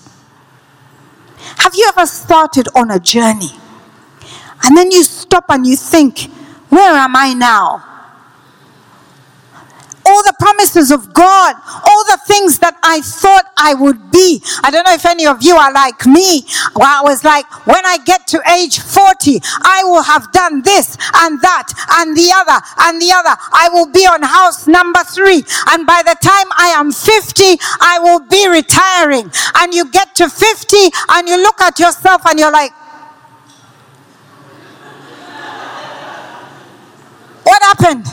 Have 1.58 1.74
you 1.75 1.89
ever 1.89 2.06
started 2.06 2.68
on 2.75 2.91
a 2.91 3.00
journey 3.00 3.51
and 4.63 4.77
then 4.77 4.91
you 4.91 5.03
stop 5.03 5.46
and 5.50 5.65
you 5.65 5.75
think, 5.75 6.30
where 6.70 6.94
am 6.94 7.15
I 7.15 7.34
now? 7.34 7.90
All 10.12 10.24
the 10.24 10.36
promises 10.38 10.91
of 10.91 11.13
God, 11.13 11.56
all 11.65 12.03
the 12.06 12.20
things 12.27 12.60
that 12.60 12.75
I 12.84 13.00
thought 13.00 13.46
I 13.56 13.74
would 13.74 14.12
be. 14.12 14.44
I 14.63 14.70
don't 14.70 14.84
know 14.86 14.94
if 14.94 15.06
any 15.06 15.25
of 15.25 15.41
you 15.41 15.56
are 15.56 15.72
like 15.72 16.06
me. 16.06 16.44
Well, 16.75 16.91
I 16.91 17.01
was 17.01 17.24
like, 17.24 17.48
when 17.65 17.86
I 17.86 17.98
get 18.03 18.27
to 18.36 18.41
age 18.51 18.80
40, 18.80 19.39
I 19.63 19.84
will 19.86 20.03
have 20.03 20.32
done 20.34 20.62
this 20.63 20.98
and 21.24 21.39
that 21.41 21.72
and 22.00 22.15
the 22.15 22.30
other 22.36 22.60
and 22.84 23.01
the 23.01 23.12
other. 23.15 23.36
I 23.53 23.70
will 23.72 23.88
be 23.91 24.03
on 24.06 24.22
house 24.22 24.68
number 24.68 25.00
three. 25.08 25.44
And 25.72 25.88
by 25.88 26.03
the 26.03 26.18
time 26.20 26.48
I 26.60 26.75
am 26.75 26.91
50, 26.91 27.44
I 27.80 28.00
will 28.03 28.20
be 28.27 28.48
retiring. 28.50 29.32
And 29.56 29.74
you 29.74 29.89
get 29.89 30.13
to 30.15 30.27
50 30.30 30.77
and 31.10 31.30
you 31.30 31.38
look 31.41 31.62
at 31.62 31.80
yourself 31.80 32.25
and 32.27 32.38
you're 32.38 32.51
like, 32.51 32.74
what 37.44 37.62
happened? 37.63 38.06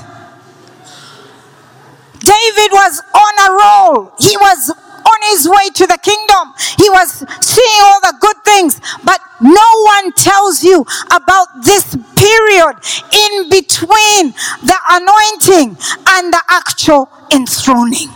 David 2.29 2.71
was 2.73 3.01
on 3.15 3.35
a 3.49 3.53
roll. 3.53 4.13
He 4.21 4.37
was 4.37 4.71
on 5.09 5.21
his 5.31 5.49
way 5.49 5.71
to 5.75 5.87
the 5.87 5.99
kingdom. 6.03 6.53
He 6.77 6.89
was 6.91 7.25
seeing 7.41 7.81
all 7.83 8.01
the 8.01 8.15
good 8.21 8.37
things, 8.45 8.81
but 9.05 9.21
no 9.41 9.71
one 9.85 10.13
tells 10.13 10.63
you 10.63 10.85
about 11.11 11.49
this 11.65 11.97
period 12.17 12.77
in 13.13 13.49
between 13.49 14.35
the 14.63 14.79
anointing 14.91 15.77
and 16.09 16.33
the 16.33 16.43
actual 16.49 17.09
enthroning. 17.33 18.09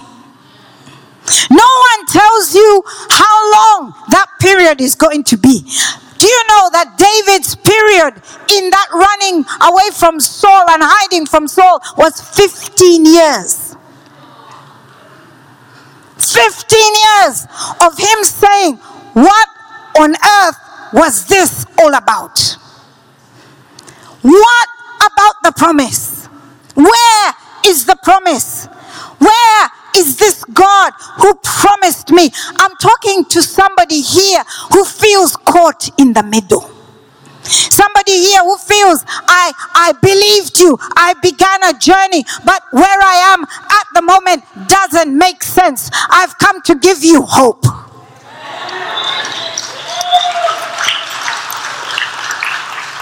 No 1.51 1.69
one 1.89 2.07
tells 2.09 2.55
you 2.55 2.83
how 3.09 3.37
long 3.53 3.95
that 4.11 4.27
period 4.41 4.81
is 4.81 4.95
going 4.95 5.23
to 5.25 5.37
be. 5.37 5.61
Do 6.19 6.27
you 6.29 6.43
know 6.49 6.71
that 6.71 6.99
David's 6.99 7.57
period 7.57 8.15
in 8.55 8.71
that 8.71 8.89
running 8.93 9.45
away 9.63 9.91
from 9.95 10.21
Saul 10.21 10.71
and 10.71 10.83
hiding 10.83 11.27
from 11.27 11.49
Saul 11.49 11.81
was 11.97 12.21
15 12.21 13.07
years? 13.07 13.72
15 16.31 16.79
years 16.79 17.47
of 17.81 17.99
him 17.99 18.25
saying, 18.25 18.77
What 19.15 19.49
on 19.99 20.15
earth 20.15 20.57
was 20.93 21.27
this 21.27 21.67
all 21.79 21.95
about? 21.95 22.39
What 24.23 24.69
about 25.01 25.35
the 25.43 25.53
promise? 25.57 26.27
Where 26.75 27.33
is 27.67 27.85
the 27.87 27.97
promise? 28.03 28.67
Where 29.19 29.69
is 29.97 30.17
this 30.17 30.45
God 30.45 30.93
who 31.21 31.35
promised 31.43 32.11
me? 32.11 32.31
I'm 32.57 32.77
talking 32.77 33.25
to 33.27 33.43
somebody 33.43 34.01
here 34.01 34.43
who 34.73 34.85
feels 34.85 35.37
caught 35.37 35.89
in 35.99 36.13
the 36.13 36.23
middle. 36.23 36.71
Somebody 37.45 38.13
here 38.19 38.43
who 38.43 38.57
feels 38.57 39.05
I 39.09 39.53
I 39.75 39.93
believed 40.01 40.59
you. 40.59 40.79
I 40.97 41.15
began 41.23 41.63
a 41.65 41.79
journey, 41.79 42.25
but 42.45 42.63
where 42.71 43.01
I 43.03 43.35
am 43.35 43.43
at 43.43 43.87
the 43.95 44.03
moment 44.03 44.45
doesn't 44.69 45.17
make 45.17 45.43
sense. 45.43 45.91
I've 46.11 46.39
come 46.39 46.63
to 46.63 46.75
give 46.75 47.05
you 47.05 47.23
hope. 47.23 47.65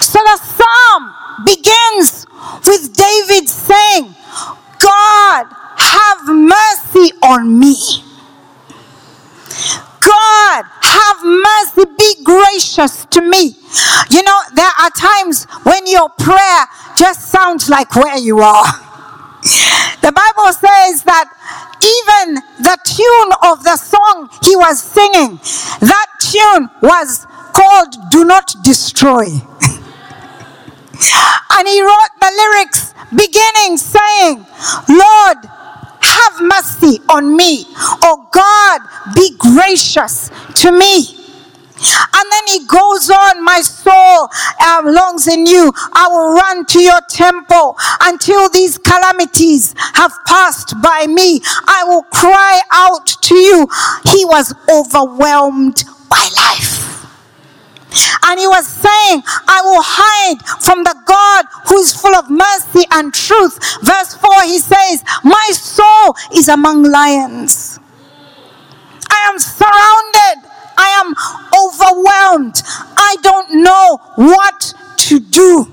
So 0.01 0.19
the 0.19 0.39
psalm 0.43 1.15
begins 1.45 2.27
with 2.67 2.97
David 2.97 3.49
saying, 3.49 4.15
God, 4.79 5.47
have 5.77 6.27
mercy 6.27 7.13
on 7.23 7.59
me. 7.59 7.77
God, 10.01 10.65
have 10.81 11.19
mercy, 11.23 11.91
be 11.97 12.25
gracious 12.25 13.05
to 13.07 13.21
me. 13.21 13.60
Are 14.91 15.01
times 15.01 15.45
when 15.63 15.87
your 15.87 16.09
prayer 16.11 16.67
just 16.97 17.29
sounds 17.29 17.69
like 17.69 17.95
where 17.97 18.19
you 18.19 18.39
are. 18.39 18.65
The 20.03 20.13
Bible 20.13 20.53
says 20.53 21.03
that 21.05 21.31
even 21.83 22.35
the 22.59 22.79
tune 22.85 23.33
of 23.51 23.63
the 23.65 23.77
song 23.77 24.29
he 24.43 24.57
was 24.57 24.81
singing, 24.83 25.39
that 25.81 26.07
tune 26.21 26.69
was 26.83 27.27
called 27.55 27.95
Do 28.11 28.25
Not 28.25 28.55
Destroy. 28.63 29.25
and 31.53 31.69
he 31.69 31.83
wrote 31.83 32.15
the 32.21 32.33
lyrics 32.37 32.95
beginning 33.11 33.77
saying, 33.77 34.47
Lord, 34.89 35.39
have 36.01 36.41
mercy 36.41 37.01
on 37.09 37.37
me. 37.37 37.65
Oh 38.03 38.29
God, 38.33 38.81
be 39.15 39.37
gracious 39.39 40.31
to 40.57 40.73
me. 40.73 41.20
And 41.81 42.27
then 42.31 42.47
he 42.49 42.67
goes 42.67 43.11
on, 43.11 43.45
My 43.45 43.61
soul 43.61 44.29
um, 44.67 44.87
longs 44.87 45.27
in 45.27 45.47
you. 45.47 45.73
I 45.93 46.09
will 46.09 46.35
run 46.35 46.67
to 46.67 46.81
your 46.81 47.01
temple 47.09 47.77
until 48.03 48.49
these 48.51 48.79
calamities 48.79 49.75
have 49.95 50.13
passed 50.27 50.75
by 50.83 51.07
me. 51.07 51.41
I 51.67 51.85
will 51.87 52.03
cry 52.03 52.61
out 52.73 53.07
to 53.07 53.35
you. 53.35 53.69
He 54.05 54.25
was 54.25 54.55
overwhelmed 54.69 55.85
by 56.09 56.29
life. 56.37 56.81
And 58.27 58.39
he 58.39 58.47
was 58.47 58.67
saying, 58.67 59.23
I 59.49 59.61
will 59.65 59.83
hide 59.83 60.39
from 60.63 60.85
the 60.85 60.95
God 61.07 61.45
who 61.67 61.79
is 61.79 61.95
full 61.95 62.15
of 62.15 62.31
mercy 62.31 62.87
and 62.93 63.13
truth. 63.13 63.59
Verse 63.83 64.15
4, 64.15 64.43
he 64.45 64.59
says, 64.59 65.03
My 65.25 65.51
soul 65.53 66.15
is 66.35 66.49
among 66.49 66.85
lions. 66.85 67.81
I 69.09 69.31
am 69.33 69.39
surrounded. 69.39 70.50
I 70.81 70.89
am 71.01 71.09
overwhelmed. 71.63 72.63
I 72.97 73.17
don't 73.23 73.63
know 73.63 73.99
what 74.17 74.73
to 75.09 75.21
do. 75.21 75.67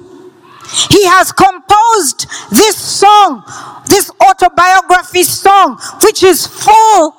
He 0.91 1.06
has 1.06 1.32
composed 1.32 2.28
this 2.52 2.76
song, 2.76 3.43
this 3.88 4.12
autobiography 4.22 5.24
song, 5.24 5.78
which 6.04 6.24
is 6.24 6.46
full 6.46 7.15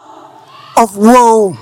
of 0.77 0.96
woe. 0.96 1.57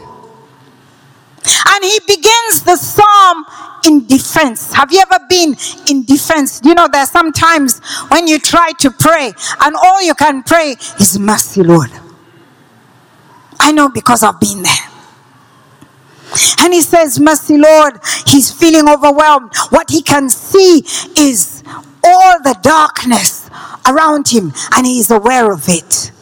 And 1.69 1.85
he 1.85 2.01
begins 2.07 2.63
the 2.65 2.77
psalm 2.77 3.45
in 3.87 4.07
defense. 4.07 4.73
Have 4.73 4.91
you 4.91 5.01
ever 5.01 5.25
been 5.29 5.55
in 5.89 6.05
defense? 6.05 6.61
You 6.65 6.75
know, 6.75 6.89
there's 6.93 7.11
sometimes 7.11 7.79
when 8.09 8.27
you 8.27 8.41
try 8.41 8.73
to 8.81 8.91
pray 8.91 9.33
and 9.61 9.77
all 9.77 10.03
you 10.03 10.15
can 10.15 10.43
pray 10.43 10.75
is 10.99 11.19
mercy, 11.21 11.63
Lord. 11.63 11.91
I 13.61 13.71
know 13.73 13.89
because 13.89 14.25
I've 14.25 14.41
been 14.41 14.63
there. 14.63 14.76
And 16.59 16.73
he 16.73 16.81
says, 16.81 17.19
Mercy, 17.21 17.57
Lord. 17.57 17.99
He's 18.27 18.53
feeling 18.53 18.89
overwhelmed. 18.89 19.53
What 19.71 19.91
he 19.91 20.03
can 20.03 20.29
see 20.29 20.85
is 21.17 21.63
all 22.05 22.41
the 22.43 22.59
darkness 22.63 23.49
around 23.87 24.29
him, 24.29 24.53
and 24.75 24.87
he 24.87 25.01
is 25.01 25.11
aware 25.11 25.53
of 25.53 25.69
it. 25.69 26.13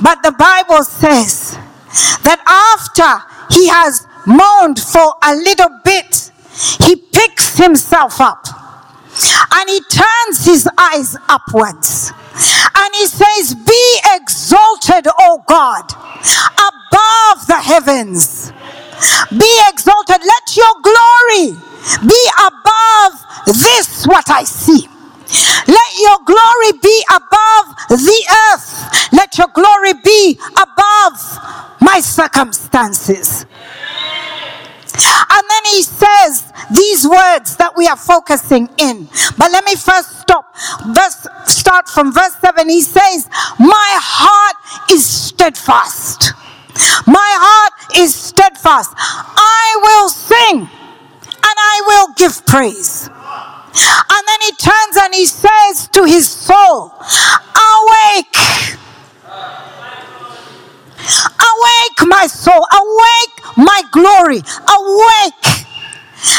But 0.00 0.22
the 0.22 0.32
Bible 0.32 0.84
says 0.84 1.58
that 2.22 2.40
after 2.46 3.54
he 3.54 3.68
has 3.68 4.06
moaned 4.26 4.78
for 4.78 5.14
a 5.22 5.34
little 5.34 5.80
bit, 5.84 6.30
he 6.80 6.96
picks 6.96 7.58
himself 7.58 8.20
up 8.20 8.46
and 9.52 9.70
he 9.70 9.80
turns 9.90 10.44
his 10.44 10.68
eyes 10.78 11.16
upwards 11.28 12.12
and 12.76 12.94
he 12.94 13.06
says, 13.06 13.54
Be 13.54 14.00
exalted, 14.14 15.06
O 15.20 15.42
God, 15.46 15.92
above 15.92 17.46
the 17.46 17.60
heavens. 17.62 18.52
Be 19.30 19.52
exalted. 19.70 20.20
Let 20.20 20.56
your 20.56 20.74
glory 20.82 21.56
be 22.06 22.22
above 22.46 23.12
this, 23.46 24.06
what 24.06 24.30
I 24.30 24.44
see. 24.44 24.88
Let 25.66 25.90
your 26.00 26.18
glory 26.24 26.78
be 26.82 27.04
above 27.10 27.76
the 27.88 28.20
earth. 28.52 29.12
Let 29.12 29.38
your 29.38 29.48
glory 29.48 29.94
be 30.04 30.38
above 30.56 31.38
my 31.80 32.00
circumstances. 32.00 33.46
And 34.96 35.44
then 35.50 35.64
he 35.72 35.82
says 35.82 36.52
these 36.70 37.06
words 37.06 37.56
that 37.56 37.72
we 37.76 37.88
are 37.88 37.96
focusing 37.96 38.68
in. 38.78 39.08
But 39.36 39.50
let 39.50 39.64
me 39.64 39.74
first 39.74 40.20
stop. 40.20 40.54
Verse 40.86 41.26
start 41.46 41.88
from 41.88 42.12
verse 42.12 42.36
7. 42.40 42.68
He 42.68 42.80
says, 42.80 43.28
My 43.58 43.98
heart 44.00 44.90
is 44.90 45.04
steadfast. 45.04 46.32
My 47.06 47.30
heart 47.40 47.96
is 47.96 48.14
steadfast. 48.14 48.92
I 48.96 49.78
will 49.82 50.08
sing 50.08 50.60
and 50.60 51.56
I 51.58 51.82
will 51.86 52.14
give 52.16 52.44
praise. 52.46 53.08
And 53.08 54.22
then 54.28 54.40
he 54.42 54.52
turns 54.52 54.96
and 55.02 55.14
he 55.14 55.26
says 55.26 55.88
to 55.92 56.04
his 56.04 56.28
soul, 56.28 56.92
Awake 56.94 58.78
Awake, 61.04 62.08
my 62.08 62.26
soul. 62.26 62.64
Awake, 62.72 63.36
my 63.56 63.82
glory. 63.92 64.40
Awake. 64.40 65.46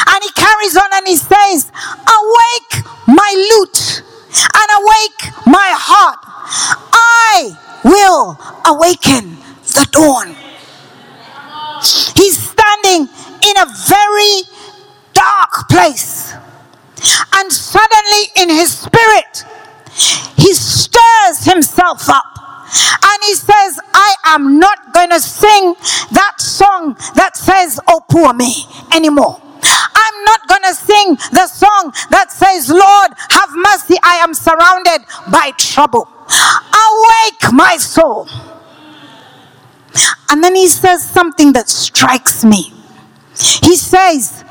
And 0.10 0.24
he 0.24 0.32
carries 0.32 0.76
on 0.76 0.90
and 0.94 1.08
he 1.08 1.16
says, 1.16 1.72
Awake, 2.02 2.86
my 3.08 3.32
lute, 3.36 4.02
and 4.42 4.70
awake 4.82 5.22
my 5.46 5.70
heart. 5.78 6.20
I 6.92 7.54
will 7.84 8.40
awaken 8.66 9.38
the 9.62 9.88
dawn. 9.92 10.36
He's 12.16 12.38
standing 12.38 13.08
in 13.44 13.46
in 13.46 13.62
a 13.62 13.66
very 13.88 14.42
dark 15.14 15.70
place. 15.70 16.34
And 17.34 17.52
suddenly, 17.52 18.24
in 18.38 18.50
his 18.50 18.76
spirit, 18.76 19.46
he 20.36 20.54
stirs 20.54 21.46
himself 21.46 22.10
up 22.10 22.36
and 22.76 23.24
he 23.24 23.36
says, 23.36 23.80
I 23.94 24.16
am 24.26 24.60
not 24.60 24.94
going 24.94 25.10
to 25.10 25.20
sing 25.20 25.76
that 26.12 26.36
song 26.40 26.96
that 27.16 27.38
says, 27.38 27.80
Oh, 27.88 28.02
poor 28.16 28.34
me 28.34 28.64
anymore. 28.96 29.42
I'm 29.62 30.24
not 30.24 30.48
going 30.48 30.62
to 30.64 30.74
sing 30.74 31.16
the 31.34 31.48
song 31.48 31.92
that 32.12 32.32
says, 32.32 32.70
Lord, 32.70 33.12
have 33.30 33.50
mercy. 33.54 33.96
I 34.02 34.24
am 34.24 34.34
surrounded 34.34 35.06
by 35.30 35.52
trouble. 35.58 36.08
Awake, 36.88 37.52
my 37.52 37.76
soul. 37.76 38.30
And 40.30 40.42
then 40.42 40.56
he 40.56 40.68
says 40.68 41.04
something 41.04 41.52
that 41.54 41.68
strikes 41.68 42.46
me. 42.46 42.74
He 43.36 43.76
says, 43.76 44.46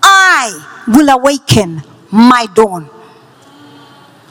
I 0.00 0.84
will 0.86 1.08
awaken 1.08 1.82
my 2.12 2.46
dawn. 2.54 2.88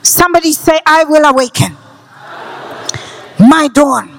Somebody 0.02 0.54
say, 0.54 0.80
I 0.86 1.04
will 1.04 1.26
awaken 1.26 1.76
my 3.38 3.67
dawn. 3.67 4.17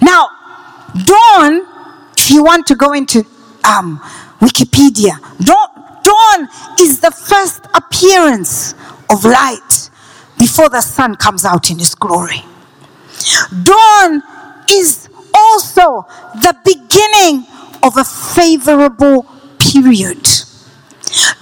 Now, 0.00 0.30
dawn, 1.04 1.66
if 2.16 2.30
you 2.30 2.42
want 2.42 2.66
to 2.68 2.76
go 2.76 2.92
into 2.92 3.26
um, 3.64 3.98
Wikipedia, 4.40 5.18
dawn, 5.44 6.00
dawn 6.02 6.48
is 6.80 7.00
the 7.00 7.10
first 7.10 7.66
appearance 7.74 8.74
of 9.10 9.24
light 9.24 9.90
before 10.38 10.68
the 10.68 10.80
sun 10.80 11.14
comes 11.16 11.44
out 11.44 11.70
in 11.70 11.78
its 11.78 11.94
glory. 11.94 12.42
Dawn 13.62 14.22
is 14.70 15.08
also 15.34 16.06
the 16.34 16.56
beginning 16.64 17.46
of 17.82 17.96
a 17.96 18.04
favorable 18.04 19.26
period. 19.58 20.22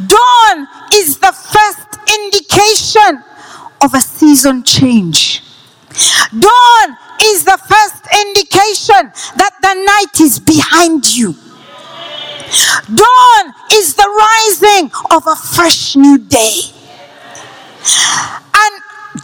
Dawn 0.07 0.67
is 0.95 1.19
the 1.19 1.33
first 1.33 1.99
indication 2.19 3.23
of 3.83 3.95
a 3.95 4.01
season 4.01 4.63
change. 4.63 5.43
Dawn 6.39 6.97
is 7.23 7.45
the 7.45 7.59
first 7.59 8.07
indication 8.27 9.13
that 9.37 9.55
the 9.63 9.75
night 9.75 10.21
is 10.21 10.39
behind 10.39 11.17
you. 11.17 11.35
Dawn 12.95 13.55
is 13.73 13.95
the 13.95 14.09
rising 14.09 14.91
of 15.11 15.27
a 15.27 15.37
fresh 15.37 15.97
new 15.97 16.19
day. 16.19 16.61
And 18.55 18.75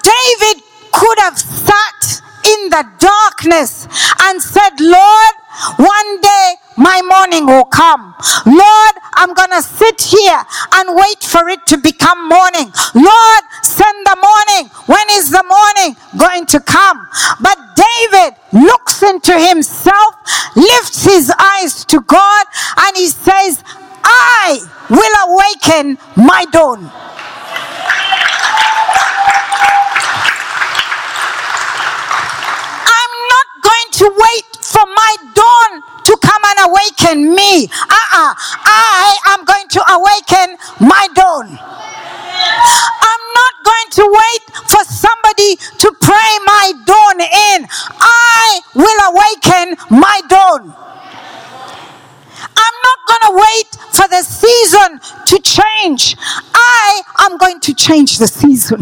David 0.02 0.62
could 0.92 1.18
have 1.18 1.38
sat 1.38 2.22
in 2.44 2.70
the 2.70 2.84
darkness 2.98 3.86
and 4.22 4.40
said, 4.40 4.80
Lord, 4.80 5.34
one 5.76 6.20
day 6.20 6.54
my 6.76 7.00
morning 7.02 7.46
will 7.46 7.64
come. 7.64 8.14
Lord, 8.44 8.94
I'm 9.14 9.32
going 9.34 9.50
to 9.50 9.62
sit 9.62 10.00
here 10.00 10.42
and 10.74 10.94
wait 10.94 11.24
for 11.24 11.48
it 11.48 11.64
to 11.66 11.78
become 11.78 12.28
morning. 12.28 12.70
Lord, 12.94 13.42
send 13.62 14.06
the 14.06 14.16
morning. 14.16 14.70
When 14.86 15.06
is 15.12 15.30
the 15.30 15.42
morning 15.42 15.96
going 16.18 16.46
to 16.46 16.60
come? 16.60 17.08
But 17.40 17.58
David 17.74 18.36
looks 18.52 19.02
into 19.02 19.38
himself, 19.38 20.14
lifts 20.54 21.04
his 21.04 21.32
eyes 21.38 21.84
to 21.86 22.00
God, 22.00 22.46
and 22.78 22.96
he 22.96 23.08
says, 23.08 23.64
I 24.04 24.60
will 24.90 25.16
awaken 25.32 25.98
my 26.16 26.44
dawn. 26.52 26.90
I'm 32.86 33.14
not 33.34 33.46
going 33.62 33.90
to 33.92 34.06
wait 34.14 34.56
for 34.62 34.86
my 34.86 35.16
dawn 35.34 35.95
to 36.06 36.16
come 36.22 36.42
and 36.46 36.58
awaken 36.70 37.34
me. 37.34 37.66
Uh-uh. 37.66 38.34
I 38.64 39.16
am 39.34 39.44
going 39.44 39.68
to 39.68 39.82
awaken 39.92 40.56
my 40.80 41.08
dawn. 41.14 41.46
I'm 41.58 43.24
not 43.34 43.54
going 43.64 43.90
to 43.98 44.04
wait 44.06 44.44
for 44.70 44.84
somebody 44.84 45.56
to 45.56 45.88
pray 46.00 46.38
my 46.46 46.72
dawn 46.86 47.20
in. 47.20 47.66
I 48.00 48.60
will 48.74 49.00
awaken 49.10 49.76
my 49.90 50.20
dawn. 50.28 50.74
I'm 52.58 52.76
not 52.88 52.98
going 53.08 53.24
to 53.26 53.34
wait 53.42 53.68
for 53.92 54.06
the 54.08 54.22
season 54.22 55.00
to 55.26 55.38
change. 55.42 56.16
I 56.54 57.02
am 57.20 57.36
going 57.38 57.60
to 57.60 57.74
change 57.74 58.18
the 58.18 58.28
season. 58.28 58.80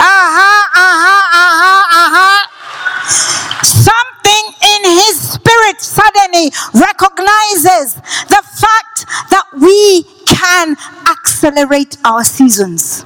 Aha, 0.00 0.70
aha, 0.74 1.16
aha, 1.32 1.74
aha. 2.02 2.48
Something 3.62 4.44
in 4.74 4.77
his 4.94 5.16
spirit 5.20 5.80
suddenly 5.80 6.50
recognizes 6.74 7.94
the 8.28 8.42
fact 8.42 9.06
that 9.30 9.46
we 9.60 10.04
can 10.26 10.76
accelerate 11.10 11.96
our 12.04 12.24
seasons. 12.24 13.04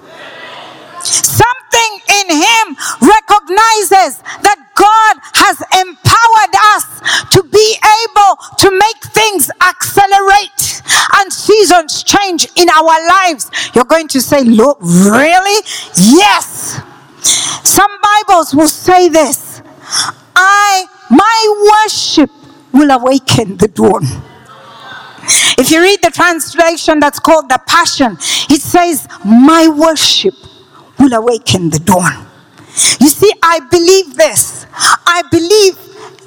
Something 1.03 1.93
in 2.21 2.37
him 2.37 2.67
recognizes 3.01 4.23
that 4.43 4.59
God 4.75 5.15
has 5.35 5.59
empowered 5.83 6.55
us 6.77 6.87
to 7.35 7.43
be 7.43 7.77
able 8.05 8.33
to 8.59 8.71
make 8.71 9.01
things 9.13 9.51
accelerate 9.61 10.83
and 11.15 11.33
seasons 11.33 12.03
change 12.03 12.47
in 12.57 12.69
our 12.69 13.09
lives. 13.09 13.51
You're 13.75 13.85
going 13.85 14.09
to 14.09 14.21
say, 14.21 14.45
Look, 14.45 14.79
really? 14.81 15.63
Yes. 15.97 16.81
Some 17.65 17.91
Bibles 18.03 18.55
will 18.55 18.69
say 18.69 19.09
this 19.09 19.63
I, 20.35 20.87
my 21.13 21.85
worship 21.85 22.31
will 22.73 22.91
awaken 22.91 23.59
the 23.59 23.69
dawn. 23.69 24.03
If 25.59 25.71
you 25.71 25.83
read 25.83 26.01
the 26.03 26.11
translation 26.11 27.01
that's 27.01 27.21
called 27.21 27.51
the 27.51 27.61
Passion, 27.67 28.17
it 28.49 28.63
says, 28.63 29.07
My 29.23 29.69
worship 29.69 30.35
will 30.99 31.13
awaken 31.13 31.69
the 31.69 31.81
dawn. 31.81 32.27
You 32.99 33.09
see, 33.09 33.31
I 33.43 33.61
believe 33.71 34.17
this. 34.17 34.67
I 34.73 35.23
believe 35.31 35.77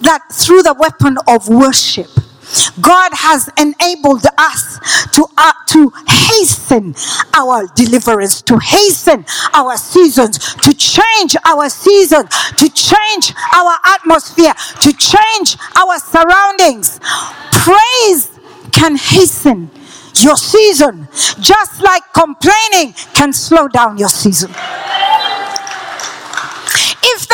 that 0.02 0.22
through 0.32 0.62
the 0.62 0.76
weapon 0.76 1.18
of 1.28 1.50
worship, 1.50 2.12
God 2.82 3.12
has 3.14 3.50
enabled 3.58 4.26
us 4.38 4.80
to, 5.12 5.26
uh, 5.38 5.54
to 5.68 5.92
hasten 6.08 6.96
our 7.34 7.68
deliverance, 7.76 8.42
to 8.44 8.60
hasten 8.60 9.26
our 9.54 9.78
seasons, 9.78 10.38
to 10.56 10.74
change 10.74 11.36
our 11.46 11.70
season, 11.70 12.28
to 12.58 12.70
change 12.70 13.34
our 13.54 13.76
atmosphere, 13.86 14.54
to 14.82 14.94
change 14.94 15.58
our 15.76 16.00
surroundings. 16.00 17.00
Praise 17.52 18.30
can 18.72 18.96
hasten 18.96 19.70
your 20.22 20.38
season, 20.38 21.08
just 21.40 21.82
like 21.84 22.04
complaining 22.14 22.94
can 23.14 23.34
slow 23.34 23.68
down 23.68 23.98
your 23.98 24.10
season 24.10 24.54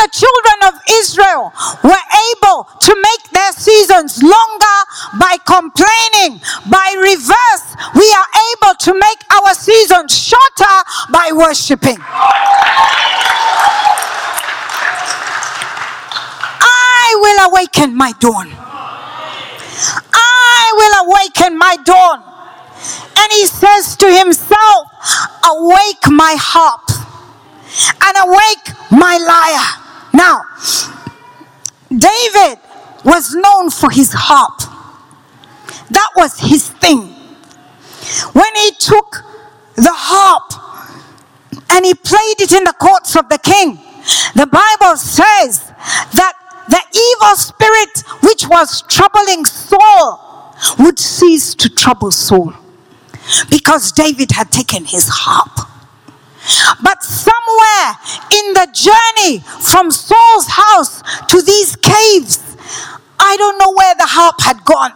the 0.02 0.10
children 0.10 0.58
of 0.66 0.74
Israel 0.98 1.52
were 1.84 2.04
able 2.34 2.66
to 2.80 2.92
make 2.98 3.30
their 3.30 3.52
seasons 3.52 4.20
longer 4.22 4.78
by 5.18 5.36
complaining, 5.46 6.40
by 6.68 6.94
reverse, 6.98 7.76
we 7.94 8.10
are 8.10 8.26
able 8.50 8.74
to 8.80 8.94
make 8.98 9.22
our 9.30 9.54
seasons 9.54 10.18
shorter 10.18 10.82
by 11.12 11.30
worshiping. 11.32 11.98
I 16.60 17.14
will 17.22 17.50
awaken 17.50 17.94
my 17.94 18.12
dawn. 18.18 18.48
I 20.12 20.72
will 20.74 20.94
awaken 21.06 21.56
my 21.56 21.76
dawn. 21.84 22.24
And 23.18 23.32
he 23.32 23.46
says 23.46 23.96
to 23.98 24.10
himself, 24.12 24.88
Awake 25.44 26.10
my 26.10 26.34
harp 26.38 26.90
and 28.02 28.16
awake 28.18 28.74
my 28.90 29.16
lyre. 29.18 29.81
Now, 30.12 30.42
David 31.88 32.58
was 33.04 33.34
known 33.34 33.70
for 33.70 33.90
his 33.90 34.12
harp. 34.12 34.60
That 35.90 36.10
was 36.16 36.38
his 36.38 36.68
thing. 36.68 37.14
When 38.32 38.54
he 38.56 38.72
took 38.78 39.22
the 39.74 39.92
harp 39.92 40.52
and 41.70 41.84
he 41.84 41.94
played 41.94 42.40
it 42.40 42.52
in 42.52 42.64
the 42.64 42.74
courts 42.74 43.16
of 43.16 43.28
the 43.28 43.38
king, 43.38 43.78
the 44.34 44.46
Bible 44.46 44.96
says 44.96 45.64
that 46.14 46.34
the 46.68 46.82
evil 46.92 47.36
spirit 47.36 48.02
which 48.22 48.48
was 48.48 48.82
troubling 48.88 49.44
Saul 49.44 50.56
would 50.78 50.98
cease 50.98 51.54
to 51.56 51.68
trouble 51.68 52.10
Saul 52.10 52.54
because 53.50 53.92
David 53.92 54.32
had 54.32 54.50
taken 54.50 54.84
his 54.84 55.08
harp. 55.08 55.71
But 56.82 57.02
somewhere 57.02 57.88
in 58.32 58.54
the 58.54 58.68
journey 58.72 59.40
from 59.60 59.90
Saul's 59.90 60.48
house 60.48 61.02
to 61.28 61.42
these 61.42 61.76
caves, 61.76 62.56
I 63.18 63.36
don't 63.36 63.58
know 63.58 63.72
where 63.72 63.94
the 63.94 64.06
harp 64.06 64.40
had 64.40 64.64
gone. 64.64 64.92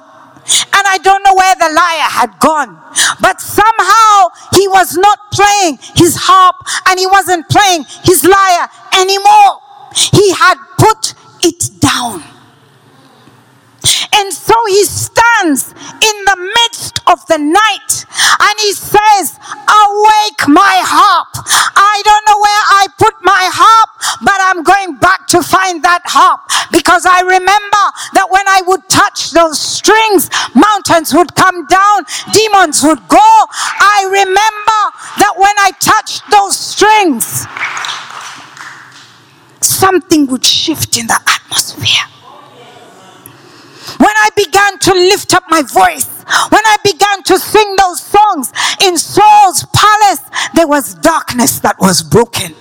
And 0.46 0.84
I 0.86 0.98
don't 1.02 1.22
know 1.24 1.34
where 1.34 1.54
the 1.54 1.74
lyre 1.74 2.10
had 2.10 2.38
gone. 2.38 2.78
But 3.20 3.40
somehow 3.40 4.30
he 4.54 4.68
was 4.68 4.96
not 4.96 5.18
playing 5.32 5.78
his 5.94 6.14
harp 6.16 6.56
and 6.86 6.98
he 6.98 7.06
wasn't 7.06 7.48
playing 7.48 7.84
his 8.04 8.24
lyre 8.24 8.68
anymore. 8.98 9.58
He 9.94 10.32
had 10.32 10.58
put 10.78 11.14
it 11.42 11.80
down. 11.80 12.35
And 14.14 14.32
so 14.32 14.54
he 14.68 14.84
stands 14.84 15.72
in 15.72 16.16
the 16.24 16.38
midst 16.56 17.00
of 17.06 17.24
the 17.26 17.38
night 17.38 18.06
and 18.40 18.54
he 18.60 18.72
says, 18.72 19.38
Awake 19.66 20.48
my 20.48 20.80
harp. 20.82 21.28
I 21.76 22.02
don't 22.04 22.24
know 22.26 22.38
where 22.40 22.64
I 22.80 22.86
put 22.98 23.14
my 23.22 23.44
harp, 23.52 23.90
but 24.22 24.38
I'm 24.40 24.62
going 24.62 24.96
back 24.96 25.26
to 25.28 25.42
find 25.42 25.82
that 25.84 26.02
harp 26.04 26.40
because 26.72 27.06
I 27.06 27.20
remember 27.20 27.84
that 28.14 28.28
when 28.30 28.46
I 28.48 28.62
would 28.66 28.88
touch 28.88 29.32
those 29.32 29.60
strings, 29.60 30.30
mountains 30.54 31.12
would 31.14 31.34
come 31.34 31.66
down, 31.66 32.04
demons 32.32 32.82
would 32.82 33.06
go. 33.08 33.30
I 33.80 34.08
remember 34.10 34.80
that 35.20 35.34
when 35.36 35.54
I 35.58 35.70
touched 35.80 36.22
those 36.30 36.56
strings, 36.56 37.46
something 39.60 40.26
would 40.26 40.44
shift 40.44 40.96
in 40.98 41.06
the 41.06 41.20
atmosphere. 41.26 42.15
When 43.98 44.10
I 44.10 44.30
began 44.36 44.78
to 44.78 44.92
lift 44.94 45.34
up 45.34 45.44
my 45.48 45.62
voice, 45.62 46.06
when 46.50 46.64
I 46.64 46.76
began 46.82 47.22
to 47.24 47.38
sing 47.38 47.76
those 47.76 48.02
songs 48.02 48.52
in 48.82 48.96
Saul's 48.96 49.64
palace, 49.72 50.20
there 50.54 50.66
was 50.66 50.94
darkness 50.94 51.60
that 51.60 51.76
was 51.78 52.02
broken. 52.02 52.54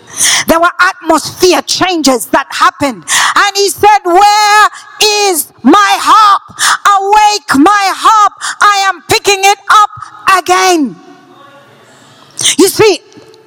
There 0.47 0.59
were 0.59 0.71
atmosphere 0.79 1.61
changes 1.63 2.27
that 2.27 2.47
happened. 2.51 3.03
And 3.03 3.51
he 3.55 3.69
said, 3.69 3.99
Where 4.05 4.69
is 5.27 5.51
my 5.63 5.91
harp? 5.99 6.43
Awake 6.95 7.49
my 7.57 7.83
harp. 7.95 8.33
I 8.61 8.85
am 8.87 9.01
picking 9.09 9.41
it 9.41 9.59
up 9.69 9.91
again. 10.39 10.95
You 12.57 12.67
see, 12.67 12.99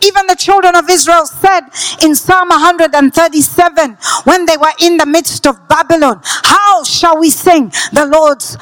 even 0.03 0.27
the 0.27 0.37
children 0.37 0.77
of 0.77 0.89
Israel 0.89 1.27
said 1.27 1.61
in 2.03 2.15
Psalm 2.15 2.49
137 2.49 3.97
when 4.25 4.47
they 4.47 4.57
were 4.57 4.73
in 4.81 4.97
the 4.97 5.07
midst 5.07 5.47
of 5.47 5.69
Babylon, 5.69 6.21
How 6.25 6.85
shall 6.85 7.19
we 7.19 7.31
sing 7.31 7.73
the 7.93 8.07
Lord's 8.07 8.57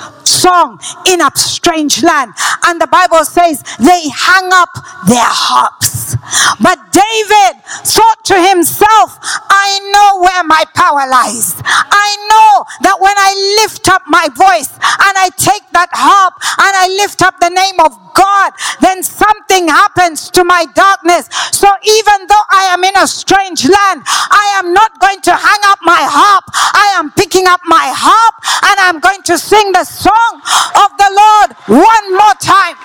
song 0.47 0.79
in 1.07 1.21
a 1.21 1.31
strange 1.35 2.03
land? 2.03 2.33
And 2.67 2.81
the 2.81 2.87
Bible 2.87 3.25
says 3.25 3.63
they 3.79 4.03
hang 4.15 4.49
up 4.55 4.71
their 5.11 5.27
harps. 5.27 6.15
But 6.63 6.79
David 6.95 7.63
thought 7.83 8.25
to 8.31 8.37
himself, 8.39 9.19
I 9.51 9.79
know 9.93 10.23
where 10.23 10.45
my 10.45 10.65
power 10.75 11.07
lies. 11.07 11.55
I 11.67 12.09
know 12.31 12.65
that 12.83 12.99
when 13.01 13.15
I 13.17 13.31
lift 13.63 13.89
up 13.89 14.03
my 14.07 14.29
voice 14.35 14.71
and 14.75 15.15
I 15.19 15.31
take 15.37 15.67
that 15.73 15.91
harp 15.93 16.35
and 16.43 16.73
I 16.75 16.87
lift 17.03 17.23
up 17.23 17.39
the 17.39 17.51
name 17.51 17.79
of 17.81 17.95
God, 18.15 18.53
then 18.81 19.03
something 19.03 19.69
happens 19.69 20.31
to 20.31 20.45
my 20.45 20.67
darkness. 20.75 21.29
So 21.53 21.69
even 21.85 22.27
though 22.27 22.47
I 22.51 22.71
am 22.75 22.83
in 22.85 22.97
a 22.97 23.07
strange 23.07 23.65
land, 23.65 24.03
I 24.07 24.63
am 24.63 24.73
not 24.73 24.99
going 24.99 25.21
to 25.23 25.35
hang 25.35 25.63
up 25.67 25.79
my 25.83 26.03
harp. 26.03 26.45
I 26.55 26.97
am 26.99 27.11
picking 27.13 27.47
up 27.47 27.61
my 27.67 27.93
harp 27.95 28.35
and 28.67 28.77
I'm 28.81 29.01
going 29.01 29.23
to 29.31 29.39
sing 29.39 29.73
the 29.73 29.85
song 29.85 30.36
of 30.43 30.91
the 30.97 31.11
Lord 31.11 31.49
one 31.85 32.07
more 32.13 32.37
time. 32.41 32.77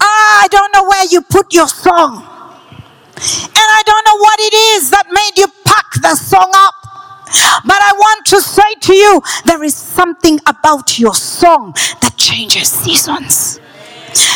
Ah, 0.00 0.42
I 0.44 0.48
don't 0.50 0.72
know 0.72 0.84
where 0.84 1.06
you 1.10 1.22
put 1.22 1.54
your 1.54 1.68
song. 1.68 2.22
And 3.16 3.68
I 3.78 3.82
don't 3.86 4.04
know 4.04 4.18
what 4.18 4.40
it 4.40 4.54
is 4.76 4.90
that 4.90 5.06
made 5.10 5.38
you 5.38 5.46
pack 5.64 5.86
the 6.02 6.14
song 6.16 6.50
up. 6.54 6.74
But 7.64 7.80
I 7.80 7.92
want 7.96 8.26
to 8.26 8.40
say 8.40 8.74
to 8.82 8.94
you, 8.94 9.22
there 9.46 9.62
is 9.64 9.74
something 9.74 10.38
about 10.46 10.98
your 10.98 11.14
song 11.14 11.72
that 12.00 12.14
changes 12.16 12.68
seasons. 12.70 13.60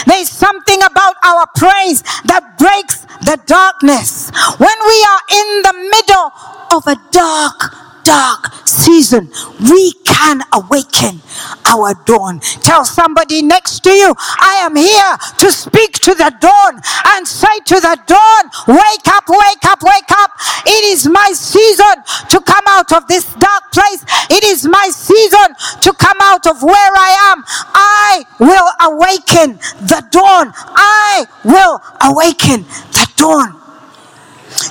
There's 0.06 0.28
something 0.28 0.82
about 0.82 1.16
our 1.24 1.46
praise 1.56 2.02
that 2.26 2.56
breaks 2.58 3.04
the 3.22 3.38
darkness. 3.46 4.30
When 4.58 4.78
we 4.86 4.98
are 5.12 5.22
in 5.40 5.48
the 5.62 5.74
middle 5.90 6.32
of 6.72 6.86
a 6.86 6.96
dark 7.10 7.74
dark 8.08 8.66
season, 8.66 9.30
we 9.68 9.92
can 10.02 10.40
awaken 10.54 11.20
our 11.68 11.92
dawn. 12.06 12.40
Tell 12.64 12.82
somebody 12.82 13.42
next 13.42 13.80
to 13.84 13.90
you, 13.90 14.14
I 14.16 14.64
am 14.64 14.74
here 14.76 15.12
to 15.40 15.52
speak 15.52 15.92
to 16.08 16.14
the 16.14 16.32
dawn 16.40 16.80
and 17.12 17.28
say 17.28 17.60
to 17.66 17.74
the 17.74 18.00
dawn, 18.06 18.42
wake 18.66 19.08
up, 19.12 19.28
wake 19.28 19.64
up, 19.68 19.82
wake 19.82 20.12
up. 20.24 20.30
It 20.64 20.84
is 20.88 21.06
my 21.06 21.32
season 21.34 21.96
to 22.30 22.40
come 22.40 22.64
out 22.68 22.92
of 22.92 23.06
this 23.08 23.26
dark 23.34 23.72
place. 23.72 24.02
It 24.30 24.42
is 24.42 24.66
my 24.66 24.88
season 24.88 25.48
to 25.82 25.92
come 25.92 26.16
out 26.22 26.46
of 26.46 26.62
where 26.62 26.92
I 26.96 27.12
am. 27.32 27.44
I 27.74 28.24
will 28.40 28.70
awaken 28.88 29.58
the 29.84 30.00
dawn. 30.10 30.54
I 30.56 31.26
will 31.44 31.82
awaken 32.00 32.62
the 32.96 33.06
dawn. 33.16 33.52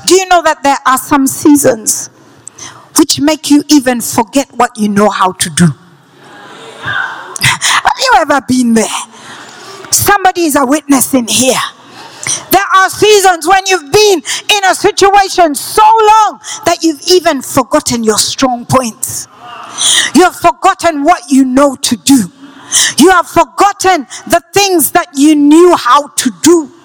Do 0.07 0.15
you 0.15 0.25
know 0.27 0.41
that 0.41 0.63
there 0.63 0.79
are 0.87 0.97
some 0.97 1.27
seasons 1.27 2.09
which 3.07 3.21
make 3.21 3.49
you 3.49 3.63
even 3.69 4.01
forget 4.01 4.51
what 4.51 4.77
you 4.77 4.89
know 4.89 5.09
how 5.09 5.31
to 5.31 5.49
do. 5.51 5.67
Have 6.83 7.99
you 7.99 8.11
ever 8.17 8.41
been 8.45 8.73
there? 8.73 8.99
Somebody 9.91 10.41
is 10.41 10.57
a 10.57 10.65
witness 10.65 11.13
in 11.13 11.25
here. 11.25 11.61
There 12.51 12.65
are 12.75 12.89
seasons 12.89 13.47
when 13.47 13.65
you've 13.65 13.93
been 13.93 14.21
in 14.51 14.63
a 14.65 14.75
situation 14.75 15.55
so 15.55 15.83
long 15.83 16.41
that 16.65 16.79
you've 16.81 17.01
even 17.07 17.41
forgotten 17.41 18.03
your 18.03 18.17
strong 18.17 18.65
points. 18.65 19.29
You 20.13 20.23
have 20.23 20.35
forgotten 20.35 21.05
what 21.05 21.31
you 21.31 21.45
know 21.45 21.77
to 21.77 21.95
do. 21.95 22.29
You 22.97 23.11
have 23.11 23.29
forgotten 23.29 24.05
the 24.27 24.41
things 24.53 24.91
that 24.91 25.07
you 25.15 25.33
knew 25.33 25.77
how 25.77 26.09
to 26.09 26.31
do. 26.41 26.76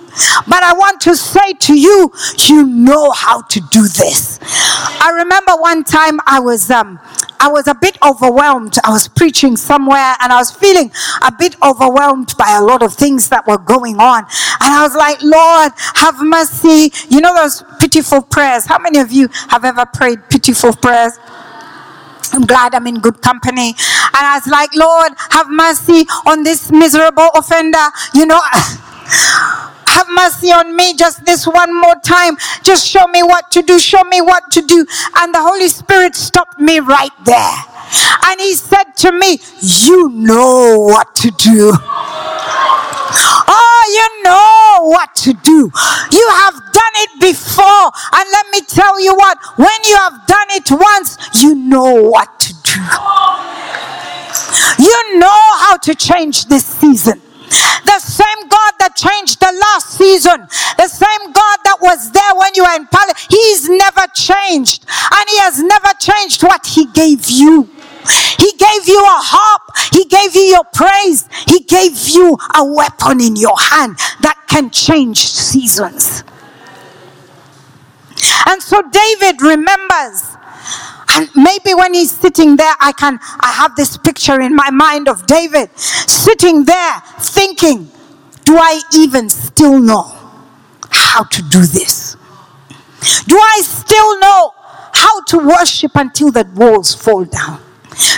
But 0.47 0.63
I 0.63 0.75
want 0.75 1.01
to 1.03 1.17
say 1.17 1.53
to 1.55 1.79
you, 1.79 2.13
you 2.49 2.67
know 2.67 3.11
how 3.11 3.43
to 3.43 3.61
do 3.71 3.83
this. 3.83 4.39
I 4.43 5.13
remember 5.17 5.53
one 5.57 5.85
time 5.85 6.21
I 6.27 6.41
was 6.41 6.71
um 6.71 6.99
I 7.41 7.49
was 7.49 7.67
a 7.67 7.75
bit 7.75 7.99
overwhelmed. 8.07 8.79
I 8.85 8.91
was 8.91 9.09
preaching 9.09 9.57
somewhere 9.57 10.15
and 10.21 10.33
I 10.33 10.37
was 10.37 10.53
feeling 10.53 10.93
a 11.23 11.33
bit 11.37 11.57
overwhelmed 11.61 12.35
by 12.39 12.57
a 12.57 12.63
lot 12.63 12.83
of 12.83 12.95
things 12.95 13.31
that 13.31 13.47
were 13.49 13.59
going 13.59 13.97
on. 13.99 14.23
And 14.61 14.71
I 14.73 14.83
was 14.83 14.95
like, 14.95 15.21
Lord, 15.23 15.73
have 15.97 16.23
mercy. 16.23 16.93
You 17.11 17.21
know 17.21 17.35
those 17.35 17.65
pitiful 17.81 18.23
prayers. 18.23 18.67
How 18.67 18.79
many 18.79 19.01
of 19.01 19.11
you 19.11 19.29
have 19.49 19.65
ever 19.65 19.85
prayed 19.87 20.21
pitiful 20.31 20.73
prayers? 20.73 21.19
I'm 22.33 22.43
glad 22.47 22.75
I'm 22.75 22.87
in 22.87 23.01
good 23.01 23.21
company. 23.21 23.71
And 23.71 24.23
I 24.25 24.39
was 24.39 24.47
like, 24.47 24.75
Lord, 24.75 25.13
have 25.31 25.49
mercy 25.51 26.07
on 26.27 26.45
this 26.45 26.71
miserable 26.71 27.29
offender. 27.35 27.87
You 28.15 28.27
know, 28.27 28.41
have 29.93 30.09
mercy 30.11 30.51
on 30.53 30.75
me 30.75 30.95
just 30.95 31.25
this 31.25 31.47
one 31.47 31.79
more 31.81 31.97
time. 32.05 32.37
Just 32.63 32.87
show 32.89 33.07
me 33.09 33.23
what 33.23 33.51
to 33.53 33.63
do. 33.63 33.79
Show 33.79 34.03
me 34.05 34.21
what 34.21 34.51
to 34.53 34.63
do. 34.63 34.87
And 35.19 35.35
the 35.35 35.41
Holy 35.41 35.69
Spirit 35.69 36.15
stopped 36.15 36.59
me 36.59 36.81
right 36.81 37.13
there. 37.25 37.55
And 38.25 38.41
he 38.41 38.55
said 38.55 38.85
to 38.99 39.13
me, 39.13 39.39
You 39.61 40.09
know 40.11 40.79
what 40.79 41.15
to 41.17 41.31
do. 41.31 41.73
Oh, 43.15 43.83
you 43.93 44.25
know 44.25 44.89
what 44.89 45.15
to 45.17 45.35
do. 45.35 45.71
You 46.13 46.29
have 46.41 46.55
done 46.55 46.95
it 47.05 47.21
before. 47.21 47.91
And 48.15 48.31
let 48.31 48.47
me 48.53 48.61
tell 48.63 48.99
you 49.01 49.15
what, 49.15 49.39
when 49.57 49.79
you 49.85 49.97
have 49.97 50.27
done 50.27 50.47
it 50.51 50.71
once, 50.71 51.43
you 51.43 51.55
know 51.55 52.03
what 52.03 52.41
to 52.41 52.55
do. 52.63 52.81
You 54.79 55.19
know 55.19 55.43
how 55.61 55.77
to 55.83 55.95
change 55.95 56.47
this 56.47 56.65
season. 56.65 57.21
The 57.85 57.99
same 58.01 58.49
God 58.49 58.73
that 58.79 58.97
changed 58.97 59.41
the 59.41 59.53
last 59.53 59.99
season, 59.99 60.49
the 60.79 60.89
same 60.89 61.33
God 61.33 61.59
that 61.65 61.79
was 61.81 62.11
there 62.13 62.35
when 62.37 62.53
you 62.55 62.65
were 62.65 62.77
in 62.77 62.87
Palace, 62.87 63.27
He's 63.29 63.69
never 63.69 64.07
changed. 64.15 64.87
And 64.89 65.25
He 65.29 65.39
has 65.41 65.61
never 65.63 65.93
changed 66.01 66.43
what 66.43 66.67
He 66.67 66.87
gave 66.87 67.29
you. 67.29 67.69
He 68.39 68.53
gave 68.59 68.89
you 68.89 68.99
a 68.99 69.21
harp. 69.23 69.63
He 69.93 70.05
gave 70.07 70.35
you 70.35 70.43
your 70.43 70.65
praise. 70.73 71.29
He 71.47 71.61
gave 71.61 72.09
you 72.09 72.37
a 72.55 72.65
weapon 72.65 73.21
in 73.21 73.37
your 73.37 73.59
hand 73.59 73.97
that 74.21 74.39
can 74.49 74.71
change 74.71 75.19
seasons. 75.19 76.25
And 78.47 78.63
so 78.63 78.83
David 78.83 79.41
remembers 79.41 80.32
maybe 81.35 81.75
when 81.75 81.95
he's 81.95 82.11
sitting 82.11 82.57
there, 82.57 82.75
I 82.81 82.93
can, 82.93 83.19
I 83.41 83.53
have 83.53 83.77
this 83.77 83.97
picture 83.97 84.41
in 84.41 84.55
my 84.55 84.71
mind 84.71 85.09
of 85.09 85.27
David 85.27 85.71
sitting 85.79 86.65
there 86.65 87.01
thinking, 87.19 87.91
do 88.45 88.57
I 88.57 88.81
even 88.95 89.29
still 89.29 89.79
know 89.79 90.13
how 90.91 91.25
to 91.25 91.43
do 91.43 91.61
this? 91.61 92.17
Do 93.27 93.39
I 93.39 93.61
still 93.63 94.19
know 94.21 94.53
how 94.93 95.23
to 95.25 95.39
worship 95.39 95.93
until 95.95 96.31
the 96.31 96.49
walls 96.55 96.95
fall 96.95 97.25
down? 97.25 97.61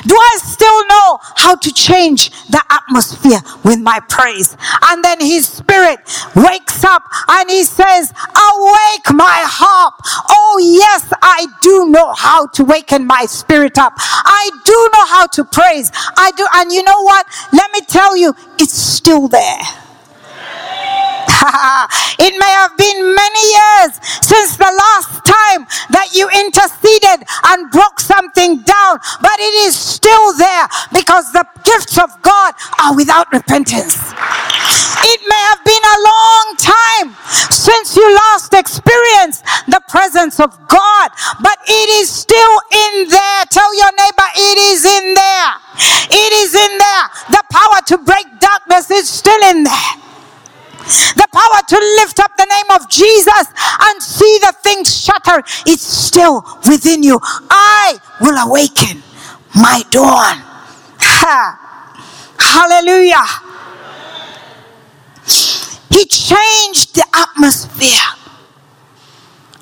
Do 0.07 0.17
I 0.17 0.39
still 0.43 0.87
know 0.87 1.19
how 1.37 1.55
to 1.57 1.73
change 1.73 2.31
the 2.49 2.63
atmosphere 2.71 3.41
with 3.65 3.81
my 3.81 4.01
praise? 4.09 4.57
And 4.83 5.05
then 5.05 5.21
his 5.21 5.47
spirit 5.47 5.99
wakes 6.35 6.85
up 6.85 7.03
and 7.29 7.51
he 7.51 7.65
says, 7.65 8.13
Awake 8.13 9.15
my 9.15 9.43
harp. 9.47 9.95
Oh, 10.29 10.59
yes, 10.63 11.13
I 11.23 11.47
do 11.63 11.89
know 11.91 12.13
how 12.13 12.47
to 12.49 12.65
waken 12.65 13.07
my 13.07 13.27
spirit 13.27 13.79
up. 13.79 13.95
I 13.99 14.51
do 14.65 14.91
know 14.93 15.07
how 15.07 15.27
to 15.27 15.45
praise. 15.45 15.91
I 16.17 16.31
do. 16.37 16.47
And 16.55 16.73
you 16.73 16.83
know 16.83 17.03
what? 17.03 17.27
Let 17.53 17.71
me 17.73 17.81
tell 17.81 18.17
you, 18.17 18.35
it's 18.59 18.73
still 18.73 19.29
there. 19.29 19.84
it 22.19 22.35
may 22.39 22.53
have 22.63 22.77
been 22.77 23.15
many 23.15 23.45
years 23.59 23.93
since 24.23 24.57
the 24.57 24.71
last 24.71 25.25
time 25.25 25.67
that 25.91 26.15
you 26.15 26.29
interceded 26.31 27.27
and 27.51 27.71
broke 27.71 28.01
something 28.01 28.63
down, 28.63 28.99
but 29.21 29.37
it 29.39 29.55
is 29.67 29.75
still 29.77 30.37
there 30.37 30.69
because 30.93 31.33
the 31.33 31.45
gifts 31.65 31.99
of 31.99 32.11
God 32.23 32.55
are 32.81 32.95
without 32.95 33.31
repentance. 33.33 33.97
It 35.05 35.21
may 35.29 35.43
have 35.53 35.63
been 35.65 35.85
a 35.85 35.99
long 36.01 36.45
time 36.57 37.09
since 37.51 37.97
you 37.97 38.07
last 38.15 38.55
experienced 38.55 39.45
the 39.69 39.81
presence 39.89 40.41
of 40.41 40.51
God, 40.69 41.11
but 41.43 41.59
it 41.67 41.89
is 42.01 42.09
still 42.09 42.57
in 42.71 43.09
there. 43.09 43.45
Tell 43.51 43.71
your 43.77 43.93
neighbor, 43.93 44.29
it 44.37 44.59
is 44.73 44.85
in 44.85 45.15
there. 45.15 45.51
It 46.09 46.33
is 46.41 46.55
in 46.55 46.79
there. 46.79 47.05
The 47.31 47.43
power 47.51 47.81
to 47.89 47.99
break 47.99 48.27
darkness 48.41 48.91
is 48.91 49.09
still 49.09 49.43
in 49.51 49.65
there. 49.65 50.04
The 50.87 51.27
power 51.33 51.61
to 51.69 51.77
lift 52.03 52.21
up 52.21 52.37
the 52.37 52.47
name 52.47 52.81
of 52.81 52.89
Jesus 52.89 53.49
and 53.81 54.03
see 54.03 54.39
the 54.41 54.55
things 54.63 54.95
shatter 54.95 55.43
is 55.67 55.81
still 55.81 56.45
within 56.69 57.03
you. 57.03 57.19
I 57.23 57.99
will 58.21 58.37
awaken 58.37 59.03
my 59.55 59.83
dawn. 59.91 60.43
Ha. 61.01 61.61
Hallelujah. 62.39 63.25
He 65.91 66.05
changed 66.07 66.97
the 66.97 67.07
atmosphere, 67.15 68.03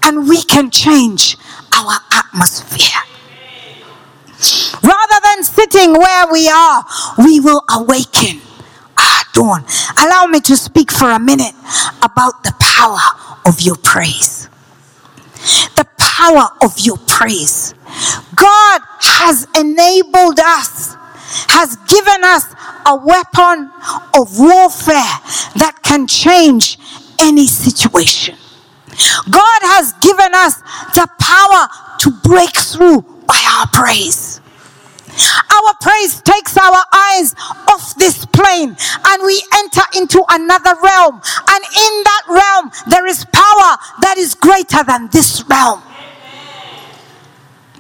and 0.03 0.27
we 0.29 0.43
can 0.43 0.71
change 0.71 1.37
our 1.77 1.99
atmosphere. 2.11 3.03
Rather 4.83 5.21
than 5.23 5.45
sitting 5.45 5.93
where 5.93 6.33
we 6.33 6.49
are, 6.49 6.85
we 7.19 7.39
will 7.39 7.63
awaken 7.71 8.41
dawn. 9.33 9.65
Allow 9.99 10.27
me 10.27 10.41
to 10.41 10.57
speak 10.57 10.93
for 10.93 11.11
a 11.11 11.19
minute 11.19 11.55
about 12.03 12.45
the 12.45 12.55
power 12.59 13.01
of 13.47 13.61
your 13.61 13.77
praise. 13.77 14.49
The 15.77 15.87
power 15.99 16.49
of 16.63 16.79
your 16.79 16.99
praise. 17.07 17.75
God 18.35 18.81
has 19.01 19.47
enabled 19.59 20.39
us, 20.39 20.95
has 21.49 21.77
given 21.89 22.25
us 22.25 22.55
a 22.87 22.97
weapon 22.97 23.71
of 24.15 24.39
warfare 24.39 25.19
that 25.57 25.79
can 25.83 26.07
change 26.07 26.79
any 27.21 27.47
situation. 27.47 28.37
God 29.31 29.61
has 29.75 29.93
given 29.95 30.35
us 30.35 30.61
the 30.95 31.09
power 31.19 31.69
to 32.01 32.11
break 32.29 32.55
through 32.57 33.03
by 33.27 33.41
our 33.59 33.67
praise. 33.69 34.42
Our 35.51 35.75
praise 35.81 36.21
takes 36.23 36.57
our 36.57 36.85
eyes 36.93 37.35
off 37.69 37.95
this 37.97 38.25
plane 38.27 38.77
and 39.07 39.23
we 39.25 39.43
enter 39.55 39.83
into 39.97 40.25
another 40.31 40.75
realm. 40.83 41.21
And 41.49 41.65
in 41.65 41.95
that 42.05 42.23
realm, 42.29 42.71
there 42.89 43.07
is 43.07 43.25
power 43.27 43.77
that 44.01 44.17
is 44.19 44.35
greater 44.35 44.83
than 44.85 45.09
this 45.13 45.45
realm. 45.49 45.83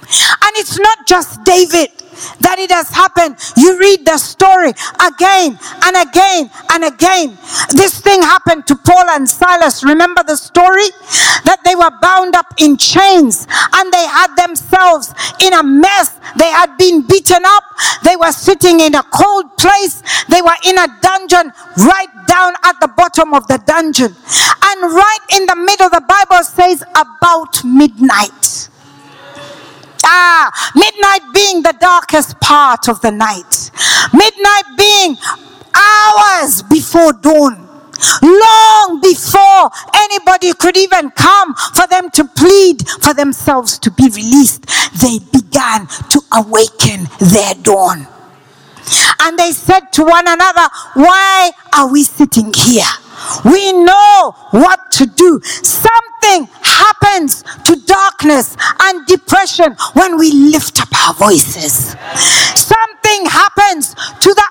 And 0.02 0.52
it's 0.56 0.78
not 0.78 1.06
just 1.06 1.42
David 1.44 2.01
that 2.40 2.58
it 2.58 2.70
has 2.70 2.90
happened. 2.90 3.36
You 3.56 3.78
read 3.78 4.04
the 4.06 4.18
story 4.18 4.72
again 5.00 5.58
and 5.84 5.94
again 6.08 6.50
and 6.72 6.84
again. 6.84 7.38
This 7.70 8.00
thing 8.00 8.22
happened 8.22 8.66
to 8.68 8.76
Paul 8.76 9.08
and 9.10 9.28
Silas. 9.28 9.84
Remember 9.84 10.22
the 10.22 10.36
story? 10.36 10.88
That 11.44 11.60
they 11.64 11.74
were 11.74 11.90
bound 12.00 12.34
up 12.34 12.54
in 12.58 12.76
chains 12.76 13.46
and 13.74 13.92
they 13.92 14.06
had 14.06 14.34
themselves 14.36 15.12
in 15.40 15.52
a 15.52 15.62
mess. 15.62 16.18
They 16.36 16.50
had 16.50 16.76
been 16.76 17.02
beaten 17.02 17.42
up. 17.44 17.64
They 18.04 18.16
were 18.16 18.32
sitting 18.32 18.80
in 18.80 18.94
a 18.94 19.02
cold 19.02 19.56
place. 19.56 20.02
They 20.28 20.42
were 20.42 20.56
in 20.64 20.78
a 20.78 20.88
dungeon 21.00 21.52
right 21.76 22.12
down 22.26 22.54
at 22.64 22.80
the 22.80 22.88
bottom 22.88 23.34
of 23.34 23.46
the 23.48 23.58
dungeon. 23.66 24.14
And 24.64 24.78
right 24.92 25.24
in 25.36 25.46
the 25.46 25.56
middle, 25.56 25.90
the 25.90 26.02
Bible 26.06 26.44
says 26.44 26.82
about 26.94 27.64
midnight. 27.64 28.68
Ah, 30.04 30.50
midnight 30.74 31.32
being 31.32 31.62
the 31.62 31.74
darkest 31.80 32.40
part 32.40 32.88
of 32.88 33.00
the 33.00 33.10
night. 33.10 33.70
Midnight 34.12 34.76
being 34.76 35.16
hours 35.74 36.62
before 36.62 37.12
dawn. 37.12 37.68
Long 38.20 39.00
before 39.00 39.70
anybody 39.94 40.52
could 40.54 40.76
even 40.76 41.10
come 41.10 41.54
for 41.54 41.86
them 41.86 42.10
to 42.10 42.24
plead 42.24 42.88
for 43.00 43.14
themselves 43.14 43.78
to 43.78 43.90
be 43.92 44.04
released, 44.08 44.66
they 45.00 45.18
began 45.32 45.86
to 46.10 46.20
awaken 46.32 47.06
their 47.20 47.54
dawn. 47.62 48.08
And 49.20 49.38
they 49.38 49.52
said 49.52 49.92
to 49.92 50.04
one 50.04 50.26
another, 50.26 50.68
Why 50.94 51.52
are 51.72 51.86
we 51.90 52.02
sitting 52.02 52.52
here? 52.52 52.90
We 53.44 53.72
know 53.72 54.34
what 54.50 54.90
to 54.92 55.06
do. 55.06 55.40
Something 55.42 56.48
happens 56.62 57.42
to 57.66 57.76
darkness 57.86 58.56
and 58.80 59.06
depression 59.06 59.76
when 59.94 60.18
we 60.18 60.32
lift 60.32 60.80
up 60.80 60.88
our 61.06 61.14
voices. 61.14 61.96
Something 62.56 63.26
happens 63.26 63.94
to 63.94 64.34
the 64.34 64.41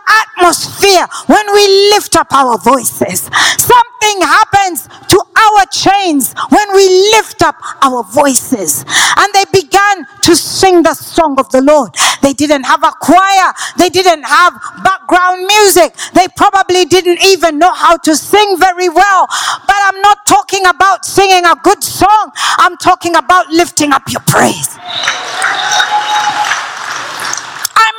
lift 1.92 2.16
up 2.16 2.32
our 2.32 2.58
voices. 2.58 3.30
Something 3.58 4.22
happens 4.22 4.88
to 5.10 5.18
our 5.18 5.66
chains 5.72 6.34
when 6.50 6.68
we 6.76 6.88
lift 7.14 7.42
up 7.42 7.56
our 7.82 8.04
voices. 8.04 8.86
And 9.18 9.34
they 9.34 9.46
began 9.52 10.06
to 10.24 10.36
sing 10.36 10.84
the 10.84 10.94
song 10.94 11.40
of 11.40 11.50
the 11.50 11.62
Lord. 11.62 11.96
They 12.22 12.34
didn't 12.34 12.64
have 12.64 12.84
a 12.84 12.92
choir, 13.02 13.54
they 13.78 13.90
didn't 13.90 14.24
have 14.24 14.54
background 14.84 15.46
music, 15.46 15.96
they 16.14 16.28
probably 16.38 16.86
didn't 16.86 17.24
even 17.26 17.58
know 17.60 17.74
how 17.74 17.98
to 17.98 18.16
sing 18.16 18.58
very 18.58 18.90
well. 18.90 19.28
But 19.66 19.76
I'm 19.86 20.02
not 20.02 20.26
talking 20.28 20.66
about 20.66 21.06
singing 21.06 21.46
a 21.46 21.56
good 21.64 21.84
song, 21.84 22.32
I'm 22.36 22.78
talking 22.78 23.16
about 23.16 23.48
lifting 23.50 23.92
up 23.92 24.04
your 24.10 24.22
praise. 24.22 24.78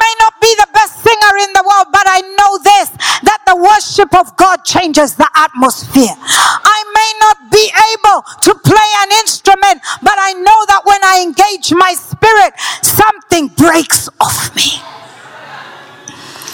May 0.02 0.14
not 0.18 0.34
be 0.40 0.50
the 0.58 0.68
best 0.74 0.98
singer 0.98 1.34
in 1.46 1.50
the 1.54 1.62
world, 1.62 1.88
but 1.92 2.06
I 2.10 2.20
know 2.34 2.52
this 2.58 2.90
that 3.22 3.40
the 3.46 3.54
worship 3.54 4.10
of 4.18 4.34
God 4.36 4.64
changes 4.64 5.14
the 5.14 5.30
atmosphere. 5.36 6.14
I 6.18 6.78
may 6.98 7.10
not 7.22 7.38
be 7.50 7.64
able 7.94 8.18
to 8.46 8.52
play 8.66 8.90
an 9.02 9.10
instrument, 9.22 9.78
but 10.02 10.16
I 10.18 10.32
know 10.34 10.60
that 10.66 10.82
when 10.84 11.02
I 11.04 11.22
engage 11.22 11.72
my 11.72 11.94
spirit, 11.94 12.52
something 12.82 13.48
breaks 13.54 14.08
off 14.20 14.54
me. 14.56 14.82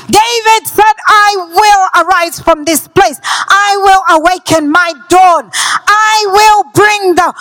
David 0.08 0.66
said, 0.66 0.96
I 1.06 1.30
will 1.52 2.04
arise 2.04 2.40
from 2.40 2.64
this 2.64 2.88
place. 2.88 3.20
I 3.24 3.76
will 3.80 4.20
awaken 4.20 4.70
my 4.70 4.92
dawn. 5.08 5.50
I 5.54 6.16
will 6.36 6.62
bring 6.72 7.14
the, 7.14 7.34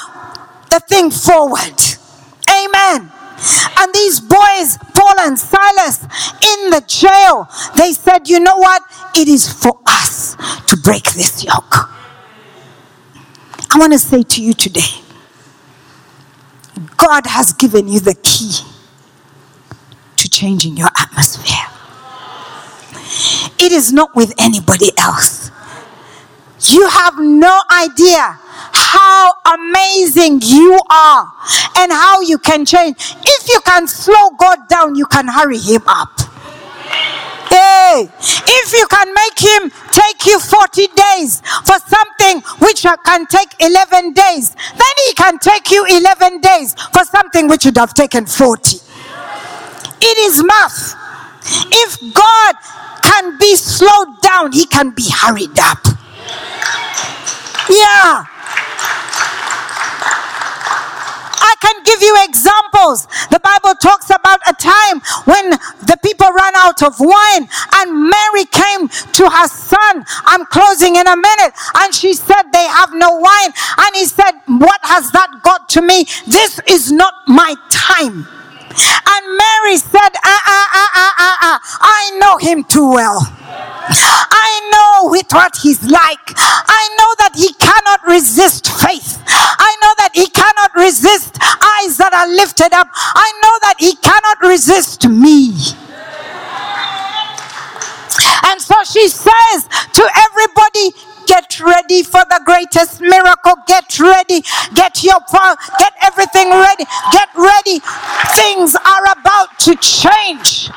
the 0.72 0.80
thing 0.82 1.12
forward. 1.12 1.80
Amen. 2.52 3.12
And 3.80 3.93
these 3.93 4.19
boys, 4.19 4.78
Paul 4.93 5.19
and 5.19 5.38
Silas, 5.38 6.02
in 6.02 6.69
the 6.71 6.84
jail, 6.88 7.47
they 7.76 7.93
said, 7.93 8.28
You 8.28 8.39
know 8.39 8.58
what? 8.58 8.82
It 9.15 9.28
is 9.28 9.52
for 9.52 9.80
us 9.86 10.36
to 10.67 10.78
break 10.78 11.04
this 11.12 11.43
yoke. 11.43 11.89
I 13.69 13.80
want 13.80 13.93
to 13.93 14.00
say 14.00 14.23
to 14.23 14.43
you 14.43 14.54
today 14.54 15.04
God 16.97 17.28
has 17.28 17.54
given 17.54 17.88
you 17.88 18.00
the 18.00 18.15
key 18.15 18.54
to 20.15 20.30
changing 20.30 20.78
your 20.78 20.89
atmosphere. 20.97 21.54
It 23.60 23.71
is 23.71 23.93
not 23.93 24.15
with 24.15 24.34
anybody 24.39 24.91
else. 24.97 25.52
You 26.60 26.88
have 26.88 27.19
no 27.19 27.62
idea 27.71 28.39
how 28.74 29.34
amazing 29.54 30.41
you 30.43 30.80
are 30.89 31.32
and 31.78 31.91
how 31.91 32.22
you 32.22 32.38
can 32.38 32.65
change. 32.65 32.96
If 33.26 33.50
you 33.50 33.60
can 33.62 33.88
slow 33.88 34.32
God 34.38 34.67
down, 34.67 34.96
you 34.96 35.06
can 35.06 35.28
hurry 35.28 35.60
him 35.60 35.84
up. 35.88 36.10
Hey, 37.50 38.10
if 38.12 38.74
you 38.74 38.88
can 38.88 39.13
make 39.13 39.39
him 39.39 39.72
take 39.91 40.26
you 40.26 40.39
40 40.39 40.88
days 40.88 41.41
for 41.66 41.78
something 41.80 42.41
which 42.60 42.86
can 43.05 43.26
take 43.28 43.55
11 43.60 44.14
days, 44.14 44.53
then 44.53 44.95
he 45.08 45.14
can 45.14 45.39
take 45.39 45.72
you 45.72 45.86
11 45.86 46.41
days 46.41 46.76
for 46.93 47.03
something 47.05 47.47
which 47.47 47.66
would 47.66 47.78
have 47.78 47.93
taken 47.93 48.26
40. 48.26 48.78
It 50.01 50.18
is 50.30 50.43
math. 50.43 50.95
If 51.72 52.14
God 52.14 52.55
can 53.01 53.38
be 53.38 53.55
slowed 53.55 54.22
down, 54.22 54.51
he 54.51 54.66
can 54.66 54.91
be 54.91 55.10
hurried 55.10 55.58
up. 55.60 55.80
Yeah. 57.70 58.26
I 61.39 61.47
can 61.62 61.84
give 61.84 62.01
you 62.01 62.16
examples. 62.24 63.08
The 63.30 63.39
Bible 63.39 63.76
talks 63.82 64.10
about 64.10 64.39
a 64.47 64.53
time 64.53 65.01
when 65.26 65.51
the 65.86 65.97
people 66.03 66.28
ran 66.32 66.55
out 66.55 66.84
of 66.84 66.95
wine 66.99 67.47
and 67.76 68.10
Mary 68.10 68.45
came 68.45 68.88
to 68.88 69.30
her 69.30 69.47
son. 69.47 70.05
I'm 70.26 70.45
closing 70.47 70.95
in 70.95 71.08
a 71.08 71.16
minute. 71.16 71.53
And 71.76 71.93
she 71.93 72.14
said, 72.14 72.43
They 72.51 72.66
have 72.66 72.93
no 72.93 73.18
wine. 73.18 73.51
And 73.78 73.95
he 73.95 74.05
said, 74.05 74.32
What 74.47 74.80
has 74.84 75.12
that 75.12 75.41
got 75.43 75.70
to 75.70 75.82
me? 75.82 76.05
This 76.28 76.60
is 76.68 76.91
not 76.91 77.14
my 77.28 77.55
time. 77.70 78.28
And 78.78 79.23
Mary 79.38 79.78
said, 79.78 80.13
ah, 80.23 80.43
ah, 80.45 80.67
ah, 80.73 80.91
ah, 80.93 81.13
ah, 81.17 81.38
ah, 81.41 81.78
I 81.82 82.17
know 82.19 82.38
him 82.38 82.63
too 82.63 82.89
well. 82.91 83.19
I 83.89 84.69
know 84.71 85.09
with 85.11 85.32
what 85.32 85.55
he's 85.61 85.82
like. 85.84 86.34
I 86.38 86.84
know 86.97 87.11
that 87.23 87.36
he 87.36 87.53
cannot 87.53 88.05
resist 88.07 88.67
faith. 88.67 89.23
I 89.28 89.75
know 89.82 89.93
that 89.97 90.11
he 90.13 90.28
cannot 90.28 90.75
resist 90.75 91.38
eyes 91.41 91.97
that 91.97 92.13
are 92.13 92.28
lifted 92.28 92.73
up. 92.73 92.88
I 92.93 93.32
know 93.41 93.57
that 93.61 93.75
he 93.80 93.95
cannot 93.95 94.41
resist 94.41 95.07
me. 95.07 95.55
And 98.48 98.62
so 98.62 98.76
she 98.86 99.08
says 99.10 99.68
to 99.93 100.10
everybody, 100.26 100.91
get 101.28 101.60
ready 101.60 102.04
for 102.04 102.24
the 102.30 102.41
greatest 102.45 103.02
miracle. 103.02 103.56
Get 103.68 104.00
ready. 104.00 104.41
Get 104.74 105.04
your 105.04 105.20
power. 105.30 105.56
get 105.80 105.93
everything 106.02 106.50
ready. 106.50 106.86
Get 107.12 107.30
ready. 107.36 107.80
Things 108.36 108.76
are 108.76 109.06
about 109.20 109.60
to 109.60 109.76
change. 109.76 110.70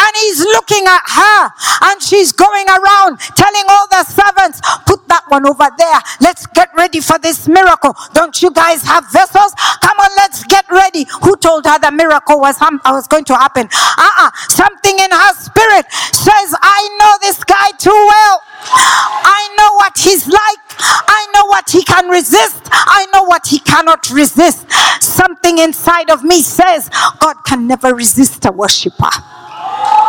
And 0.00 0.12
he's 0.16 0.40
looking 0.40 0.84
at 0.86 1.04
her 1.04 1.50
and 1.92 2.02
she's 2.02 2.32
going 2.32 2.66
around 2.68 3.20
telling 3.36 3.66
all 3.68 3.86
the 3.88 4.04
servants, 4.04 4.60
put 4.86 5.06
that 5.08 5.24
one 5.28 5.46
over 5.46 5.68
there. 5.76 6.00
Let's 6.20 6.46
get 6.46 6.70
ready 6.76 7.00
for 7.00 7.18
this 7.18 7.48
miracle. 7.48 7.94
Don't 8.14 8.40
you 8.42 8.50
guys 8.50 8.82
have 8.84 9.04
vessels? 9.12 9.52
Come 9.82 9.98
on, 9.98 10.10
let's 10.16 10.44
get 10.44 10.64
ready. 10.70 11.06
Who 11.22 11.36
told 11.36 11.66
her 11.66 11.78
the 11.78 11.92
miracle 11.92 12.40
was, 12.40 12.56
was 12.60 13.06
going 13.08 13.24
to 13.24 13.34
happen? 13.34 13.68
Uh-uh. 13.72 14.30
Something 14.48 14.98
in 14.98 15.10
her 15.10 15.34
spirit 15.34 15.86
says, 15.92 16.54
I 16.60 16.80
know 16.98 17.28
this 17.28 17.44
guy 17.44 17.70
too 17.78 17.90
well. 17.90 18.42
I 18.62 19.48
know 19.58 19.74
what 19.74 19.98
he's 19.98 20.26
like. 20.26 20.60
I 20.80 21.26
know 21.34 21.46
what 21.46 21.70
he 21.70 21.82
can 21.82 22.08
resist. 22.08 22.60
I 22.70 23.06
know 23.12 23.24
what 23.24 23.46
he 23.46 23.58
cannot 23.58 24.10
resist. 24.10 24.70
Something 25.02 25.58
inside 25.58 26.10
of 26.10 26.24
me 26.24 26.40
says 26.42 26.90
God 27.20 27.36
can 27.44 27.66
never 27.66 27.94
resist 27.94 28.44
a 28.46 28.52
worshiper. 28.52 29.10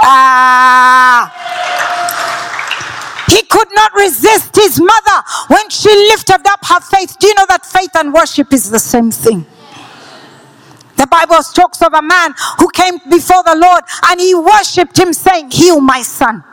Ah. 0.03 1.31
He 3.29 3.41
could 3.43 3.67
not 3.73 3.93
resist 3.93 4.55
his 4.55 4.79
mother 4.79 5.23
when 5.47 5.69
she 5.69 5.89
lifted 5.89 6.45
up 6.45 6.65
her 6.65 6.79
faith. 6.81 7.17
Do 7.19 7.27
you 7.27 7.35
know 7.35 7.45
that 7.47 7.65
faith 7.65 7.95
and 7.95 8.13
worship 8.13 8.51
is 8.51 8.69
the 8.69 8.79
same 8.79 9.11
thing? 9.11 9.45
The 10.97 11.07
Bible 11.07 11.41
talks 11.53 11.81
of 11.81 11.93
a 11.93 12.01
man 12.01 12.33
who 12.59 12.69
came 12.69 12.97
before 13.09 13.41
the 13.43 13.55
Lord 13.55 13.83
and 14.07 14.19
he 14.19 14.35
worshipped 14.35 14.99
him, 14.99 15.13
saying, 15.13 15.51
Heal 15.51 15.79
my 15.79 16.01
son. 16.01 16.43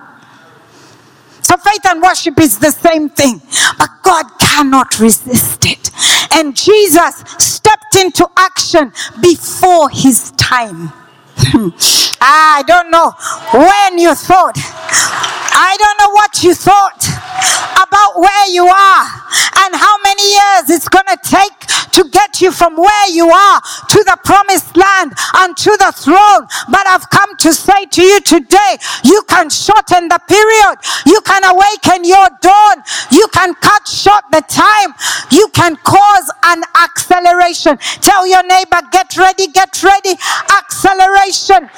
So 1.43 1.57
faith 1.57 1.85
and 1.87 2.01
worship 2.03 2.39
is 2.39 2.59
the 2.59 2.71
same 2.71 3.09
thing, 3.09 3.41
but 3.79 3.89
God 4.03 4.25
cannot 4.39 4.99
resist 5.01 5.65
it. 5.67 5.91
And 6.35 6.55
Jesus 6.55 7.25
stepped 7.39 7.97
into 7.97 8.29
action 8.37 8.93
before 9.21 9.89
his 9.91 10.31
time. 10.33 10.93
I 12.21 12.63
don't 12.67 12.91
know 12.91 13.13
when 13.53 13.99
you 13.99 14.15
thought. 14.15 14.57
I 14.59 15.77
don't 15.79 15.99
know 15.99 16.11
what 16.11 16.43
you 16.43 16.55
thought 16.55 17.03
about 17.79 18.19
where 18.19 18.49
you 18.51 18.67
are 18.67 19.05
and 19.65 19.75
how 19.75 19.97
many 20.03 20.23
years 20.23 20.71
it's 20.71 20.89
going 20.89 21.07
to 21.07 21.19
take 21.23 21.69
to 21.93 22.09
get 22.11 22.41
you 22.41 22.53
from 22.53 22.77
where 22.77 23.09
you 23.11 23.29
are 23.29 23.61
to 23.61 23.99
the 24.05 24.17
promised 24.25 24.77
land 24.77 25.13
and 25.35 25.57
to 25.57 25.71
the 25.79 25.93
throne. 25.97 26.47
But 26.71 26.87
I've 26.87 27.09
come 27.11 27.37
to 27.39 27.53
say 27.53 27.87
to 27.87 28.03
you 28.03 28.21
today, 28.21 28.79
you 29.03 29.23
can 29.29 29.51
shorten 29.51 30.09
the 30.09 30.21
period. 30.29 30.79
You 31.07 31.21
can 31.23 31.43
awaken 31.43 32.05
your 32.05 32.29
dawn. 32.41 32.77
You 33.11 33.27
can 33.33 33.55
cut 33.55 33.89
short 33.89 34.25
the 34.31 34.43
time. 34.47 34.95
You 35.33 35.49
can 35.49 35.77
cause 35.83 36.31
an 36.45 36.63
acceleration. 36.79 37.79
Tell 38.01 38.27
your 38.27 38.47
neighbor, 38.47 38.81
get 38.93 39.17
ready, 39.17 39.49
get 39.49 39.83
ready. 39.83 40.15
Acceleration, 41.29 41.69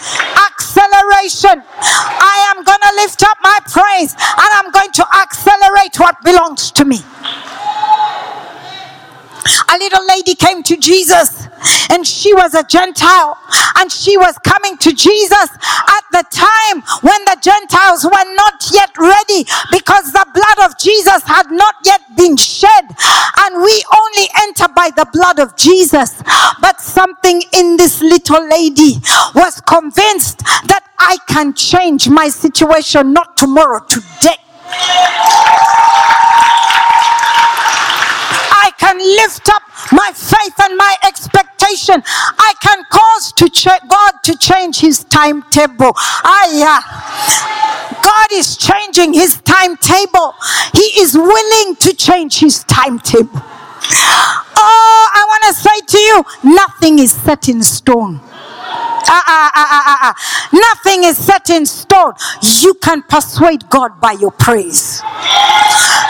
acceleration. 0.46 1.62
I 1.82 2.54
am 2.54 2.62
going 2.62 2.78
to 2.78 2.92
lift 3.02 3.24
up 3.24 3.36
my 3.42 3.58
praise 3.66 4.12
and 4.14 4.50
I'm 4.54 4.70
going 4.70 4.92
to 4.92 5.06
accelerate 5.18 5.98
what 5.98 6.22
belongs 6.22 6.70
to 6.70 6.84
me. 6.84 7.02
A 9.72 9.78
little 9.78 10.06
lady 10.06 10.34
came 10.34 10.62
to 10.64 10.76
Jesus 10.76 11.46
and 11.90 12.06
she 12.06 12.34
was 12.34 12.54
a 12.54 12.64
Gentile 12.64 13.38
and 13.76 13.90
she 13.90 14.16
was 14.16 14.36
coming 14.38 14.76
to 14.78 14.92
Jesus 14.92 15.48
at 15.50 16.04
the 16.10 16.24
time 16.30 16.82
when 17.02 17.24
the 17.24 17.36
Gentiles 17.40 18.04
were 18.04 18.34
not 18.34 18.68
yet 18.72 18.90
ready 18.98 19.46
because 19.70 20.12
the 20.12 20.26
blood 20.34 20.70
of 20.70 20.78
Jesus 20.78 21.22
had 21.22 21.50
not 21.50 21.76
yet 21.84 22.00
been 22.16 22.36
shed 22.36 22.84
and 23.44 23.62
we 23.62 23.84
only 23.96 24.28
enter 24.42 24.66
by 24.74 24.90
the 24.96 25.06
blood 25.12 25.38
of 25.38 25.56
Jesus. 25.56 26.20
But 26.60 26.80
something 26.80 27.42
in 27.52 27.76
this 27.76 28.00
little 28.00 28.46
lady 28.48 28.96
was 29.34 29.60
convinced 29.60 30.40
that 30.66 30.84
I 30.98 31.16
can 31.28 31.54
change 31.54 32.08
my 32.08 32.28
situation 32.28 33.12
not 33.12 33.36
tomorrow, 33.36 33.80
today. 33.88 34.36
Can 38.80 38.98
lift 38.98 39.48
up 39.50 39.62
my 39.92 40.10
faith 40.14 40.54
and 40.64 40.76
my 40.76 40.96
expectation. 41.06 42.02
I 42.38 42.54
can 42.60 42.82
cause 42.90 43.32
to 43.34 43.48
ch- 43.48 43.68
God 43.88 44.12
to 44.24 44.36
change 44.38 44.80
his 44.80 45.04
timetable. 45.04 45.92
I, 45.96 46.48
uh, 46.64 48.02
God 48.02 48.28
is 48.32 48.56
changing 48.56 49.12
his 49.12 49.40
timetable. 49.42 50.34
He 50.72 50.88
is 51.02 51.14
willing 51.14 51.76
to 51.76 51.94
change 51.94 52.38
his 52.40 52.64
timetable. 52.64 53.42
Oh, 54.62 55.10
I 55.14 55.24
want 55.28 55.42
to 55.54 55.62
say 55.62 55.80
to 55.86 55.98
you, 55.98 56.24
nothing 56.54 56.98
is 56.98 57.12
set 57.12 57.48
in 57.48 57.62
stone. 57.62 58.20
Uh, 59.10 59.50
uh, 59.54 60.08
uh, 60.08 60.14
Nothing 60.52 61.04
is 61.04 61.18
set 61.18 61.50
in 61.50 61.66
stone. 61.66 62.12
You 62.60 62.74
can 62.74 63.02
persuade 63.02 63.68
God 63.68 64.00
by 64.00 64.12
your 64.12 64.30
praise. 64.30 65.02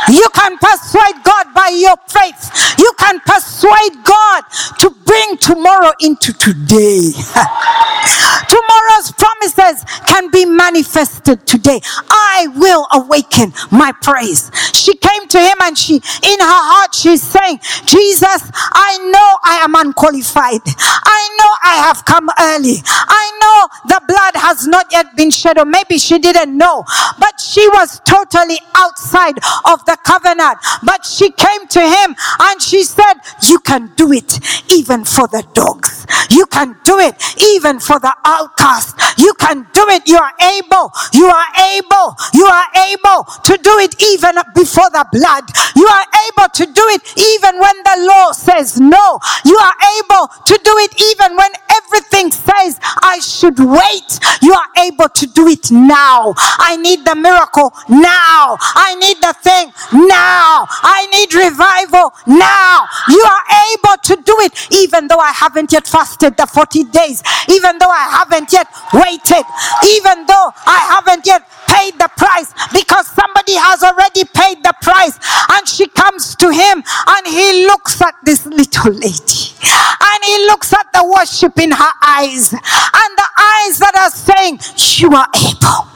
You 0.09 0.29
can 0.35 0.59
persuade 0.59 1.23
God 1.25 1.55
by 1.55 1.69
your 1.75 1.97
faith. 2.09 2.77
You 2.79 2.93
can 2.99 3.21
persuade 3.21 4.05
God 4.05 4.43
to 4.81 4.91
bring 5.05 5.37
tomorrow 5.39 5.93
into 6.01 6.33
today. 6.33 7.11
Tomorrow's 8.49 9.13
promises 9.13 9.85
can 10.07 10.31
be 10.31 10.45
manifested 10.45 11.47
today. 11.47 11.81
I 12.11 12.49
will 12.57 12.87
awaken 12.93 13.53
my 13.71 13.93
praise. 14.03 14.51
She 14.75 14.97
came 14.97 15.29
to 15.29 15.41
him 15.41 15.57
and 15.63 15.77
she, 15.79 15.95
in 15.97 16.39
her 16.41 16.63
heart, 16.71 16.95
she's 16.95 17.23
saying, 17.23 17.61
Jesus, 17.87 18.51
I 18.73 18.99
know 19.13 19.39
I 19.45 19.61
am 19.63 19.75
unqualified. 19.75 20.61
I 20.67 21.21
know 21.39 21.53
I 21.63 21.77
have 21.87 22.05
come 22.05 22.29
early. 22.39 22.83
I 22.91 23.25
know 23.41 23.95
the 23.95 24.01
blood 24.07 24.37
has 24.37 24.67
not 24.67 24.87
yet 24.91 25.17
been 25.17 25.31
shed, 25.31 25.59
or 25.59 25.65
maybe 25.65 25.99
she 25.99 26.19
didn't 26.19 26.57
know, 26.57 26.85
but 27.19 27.41
she 27.41 27.69
was 27.69 28.01
totally 28.05 28.59
outside 28.75 29.39
of 29.65 29.85
the 29.87 29.97
covenant. 30.05 30.59
But 30.83 31.05
she 31.05 31.31
came 31.31 31.67
to 31.69 31.81
him 31.81 32.17
and 32.41 32.61
she 32.61 32.83
said, 32.85 33.15
You 33.43 33.59
can 33.61 33.93
do 33.97 34.13
it 34.13 34.39
even 34.71 35.05
for 35.05 35.29
the 35.29 35.47
dogs. 35.55 36.07
You 36.31 36.47
can 36.47 36.77
do 36.85 36.99
it 36.99 37.15
even 37.41 37.81
for 37.81 37.99
the 37.99 38.15
outcast. 38.25 38.97
You 39.19 39.35
can 39.35 39.67
do 39.73 39.87
it. 39.89 40.09
You 40.09 40.19
are 40.19 40.35
able. 40.41 40.93
You 41.13 41.27
are 41.27 41.51
able. 41.77 42.17
You 42.35 42.47
are 42.47 42.69
able 42.91 43.25
to 43.45 43.59
do 43.63 43.79
it 43.79 43.95
even 44.03 44.37
before 44.55 44.91
the 44.91 45.07
blood. 45.13 45.45
You 45.77 45.87
are 45.87 46.07
able 46.29 46.49
to 46.55 46.65
do 46.67 46.85
it 46.97 47.03
even 47.19 47.61
when 47.61 47.77
the 47.85 47.97
law 48.09 48.33
says 48.33 48.81
no. 48.81 49.19
You 49.45 49.57
are 49.57 49.77
able 49.99 50.29
to 50.47 50.61
do 50.63 50.75
it 50.79 50.93
even 51.01 51.37
when 51.37 51.51
everything 51.71 52.31
says 52.31 52.80
I 53.03 53.19
should 53.21 53.59
wait. 53.59 54.11
You 54.43 54.53
are 54.55 54.71
able 54.85 55.09
to 55.09 55.27
do 55.27 55.49
it 55.49 55.71
now. 55.71 56.35
I 56.37 56.77
need 56.77 57.05
the 57.05 57.15
miracle 57.15 57.73
now. 57.89 58.57
I 58.61 58.97
need 59.01 59.19
the 59.21 59.35
thing 59.43 59.73
now. 60.09 60.67
I 60.69 61.07
need 61.13 61.35
revival 61.35 62.13
now. 62.27 62.87
You 63.09 63.23
are 63.23 63.45
able 63.73 63.97
to 64.05 64.15
do 64.23 64.37
it 64.41 64.53
even 64.73 65.09
though 65.09 65.19
I 65.19 65.33
haven't 65.33 65.73
yet 65.73 65.87
fasted 65.87 66.37
the 66.37 66.47
40 66.47 66.85
days, 66.85 67.23
even 67.49 67.79
though 67.79 67.91
I 67.91 68.09
haven't 68.11 68.53
yet 68.53 68.69
waited, 68.93 69.45
even 69.87 70.27
though 70.27 70.53
I 70.67 70.79
haven't 70.95 71.27
yet 71.27 71.43
paid 71.69 71.95
the 71.99 72.11
price 72.17 72.53
because 72.73 73.07
somebody 73.07 73.55
has 73.55 73.83
already 73.83 74.25
paid 74.25 74.63
the 74.63 74.75
price. 74.83 75.19
And 75.53 75.69
she 75.69 75.87
comes 75.89 76.35
to 76.37 76.51
him 76.51 76.83
and 77.07 77.27
he 77.27 77.67
looks 77.67 78.01
at 78.03 78.15
this 78.25 78.47
little 78.47 78.93
lady 78.93 79.55
and 79.63 80.25
he 80.25 80.47
looks 80.47 80.73
at 80.73 80.87
the 80.93 81.05
worship 81.07 81.59
in 81.59 81.71
her 81.71 81.93
eyes 82.03 82.55
and 82.71 83.11
the 83.17 83.29
eyes 83.37 83.79
that 83.79 83.95
are 83.97 84.11
saying, 84.11 84.61
You 84.99 85.11
are 85.15 85.29
able. 85.35 85.89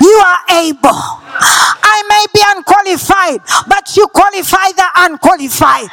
You 0.00 0.16
are 0.24 0.42
able. 0.64 1.00
I 1.40 2.02
may 2.08 2.24
be 2.32 2.42
unqualified, 2.56 3.40
but 3.68 3.96
you 3.96 4.06
qualify 4.08 4.72
the 4.72 4.88
unqualified. 4.96 5.88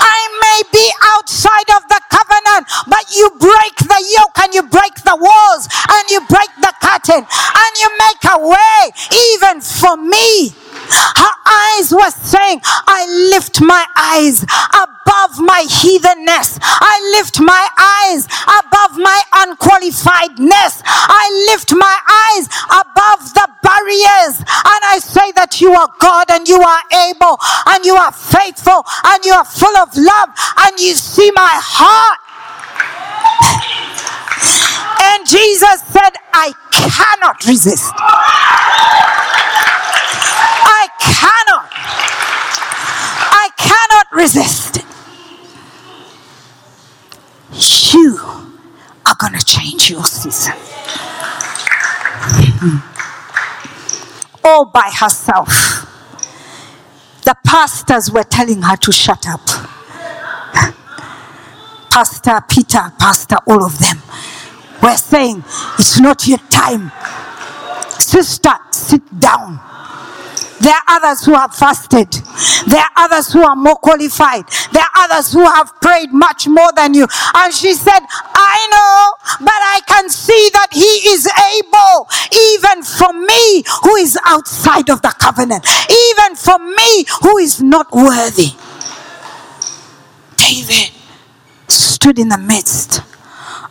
I 0.00 0.20
may 0.40 0.62
be 0.72 0.86
outside 1.16 1.70
of 1.76 1.88
the 1.88 2.00
covenant, 2.10 2.68
but 2.88 3.04
you 3.14 3.30
break 3.38 3.76
the 3.76 4.00
yoke 4.16 4.38
and 4.44 4.54
you 4.54 4.62
break 4.62 4.94
the 5.02 5.16
walls 5.16 5.68
and 5.90 6.10
you 6.10 6.20
break 6.28 6.50
the 6.60 6.72
curtain 6.80 7.24
and 7.26 7.72
you 7.80 7.88
make 7.98 8.24
a 8.30 8.38
way 8.38 8.92
even 9.34 9.60
for 9.60 9.96
me. 9.96 10.54
Her 10.90 11.34
eyes 11.46 11.92
were 11.92 12.10
saying, 12.10 12.60
I 12.64 13.06
lift 13.32 13.60
my 13.60 13.84
eyes 13.96 14.42
above 14.42 15.40
my 15.40 15.66
heathenness. 15.68 16.58
I 16.62 16.94
lift 17.18 17.40
my 17.40 17.64
eyes 17.78 18.26
above 18.46 18.98
my 18.98 19.20
unqualifiedness. 19.46 20.82
I 20.84 21.24
lift 21.50 21.72
my 21.72 21.96
eyes 22.30 22.46
above 22.68 23.34
the 23.34 23.48
barriers. 23.62 24.38
And 24.40 24.82
I 24.84 24.98
say 25.00 25.32
that 25.32 25.60
you 25.60 25.72
are 25.72 25.88
God 25.98 26.30
and 26.30 26.48
you 26.48 26.60
are 26.60 26.82
able 27.10 27.38
and 27.66 27.84
you 27.84 27.94
are 27.94 28.12
faithful 28.12 28.84
and 29.04 29.24
you 29.24 29.32
are 29.32 29.44
full 29.44 29.76
of 29.78 29.94
love 29.96 30.30
and 30.66 30.78
you 30.80 30.94
see 30.94 31.30
my 31.32 31.54
heart. 31.54 32.18
And 35.02 35.26
Jesus 35.26 35.82
said, 35.90 36.14
I 36.32 36.52
cannot 36.70 37.44
resist. 37.46 37.92
Cannot. 41.00 41.68
I 43.32 43.48
cannot 43.56 44.06
resist. 44.12 44.84
You 47.92 48.18
are 49.06 49.16
going 49.18 49.32
to 49.32 49.44
change 49.44 49.90
your 49.90 50.04
season. 50.04 50.54
All 54.44 54.66
by 54.66 54.90
herself. 54.94 55.48
The 57.24 57.34
pastors 57.46 58.10
were 58.10 58.24
telling 58.24 58.62
her 58.62 58.76
to 58.76 58.92
shut 58.92 59.26
up. 59.28 59.40
Pastor 61.90 62.40
Peter, 62.48 62.92
Pastor, 62.98 63.36
all 63.46 63.64
of 63.64 63.78
them 63.78 64.00
were 64.82 64.96
saying, 64.96 65.42
It's 65.78 65.98
not 66.00 66.26
your 66.26 66.38
time. 66.50 66.92
Sister, 67.98 68.52
sit 68.70 69.02
down. 69.18 69.60
There 70.60 70.74
are 70.74 70.82
others 70.88 71.24
who 71.24 71.32
have 71.34 71.54
fasted. 71.54 72.12
There 72.68 72.80
are 72.80 72.90
others 72.96 73.32
who 73.32 73.42
are 73.42 73.56
more 73.56 73.76
qualified. 73.76 74.44
There 74.72 74.82
are 74.82 75.04
others 75.04 75.32
who 75.32 75.42
have 75.44 75.72
prayed 75.80 76.12
much 76.12 76.46
more 76.46 76.70
than 76.76 76.92
you. 76.92 77.06
And 77.34 77.52
she 77.52 77.72
said, 77.72 78.00
I 78.00 78.68
know, 78.70 79.36
but 79.40 79.48
I 79.50 79.80
can 79.86 80.10
see 80.10 80.50
that 80.52 80.68
He 80.72 81.10
is 81.12 81.26
able, 81.26 82.08
even 82.52 82.82
for 82.82 83.12
me 83.12 83.64
who 83.82 83.96
is 83.96 84.18
outside 84.26 84.90
of 84.90 85.00
the 85.00 85.14
covenant, 85.18 85.66
even 85.90 86.36
for 86.36 86.58
me 86.58 87.04
who 87.22 87.38
is 87.38 87.62
not 87.62 87.90
worthy. 87.92 88.50
David 90.36 90.90
stood 91.68 92.18
in 92.18 92.28
the 92.28 92.38
midst. 92.38 93.00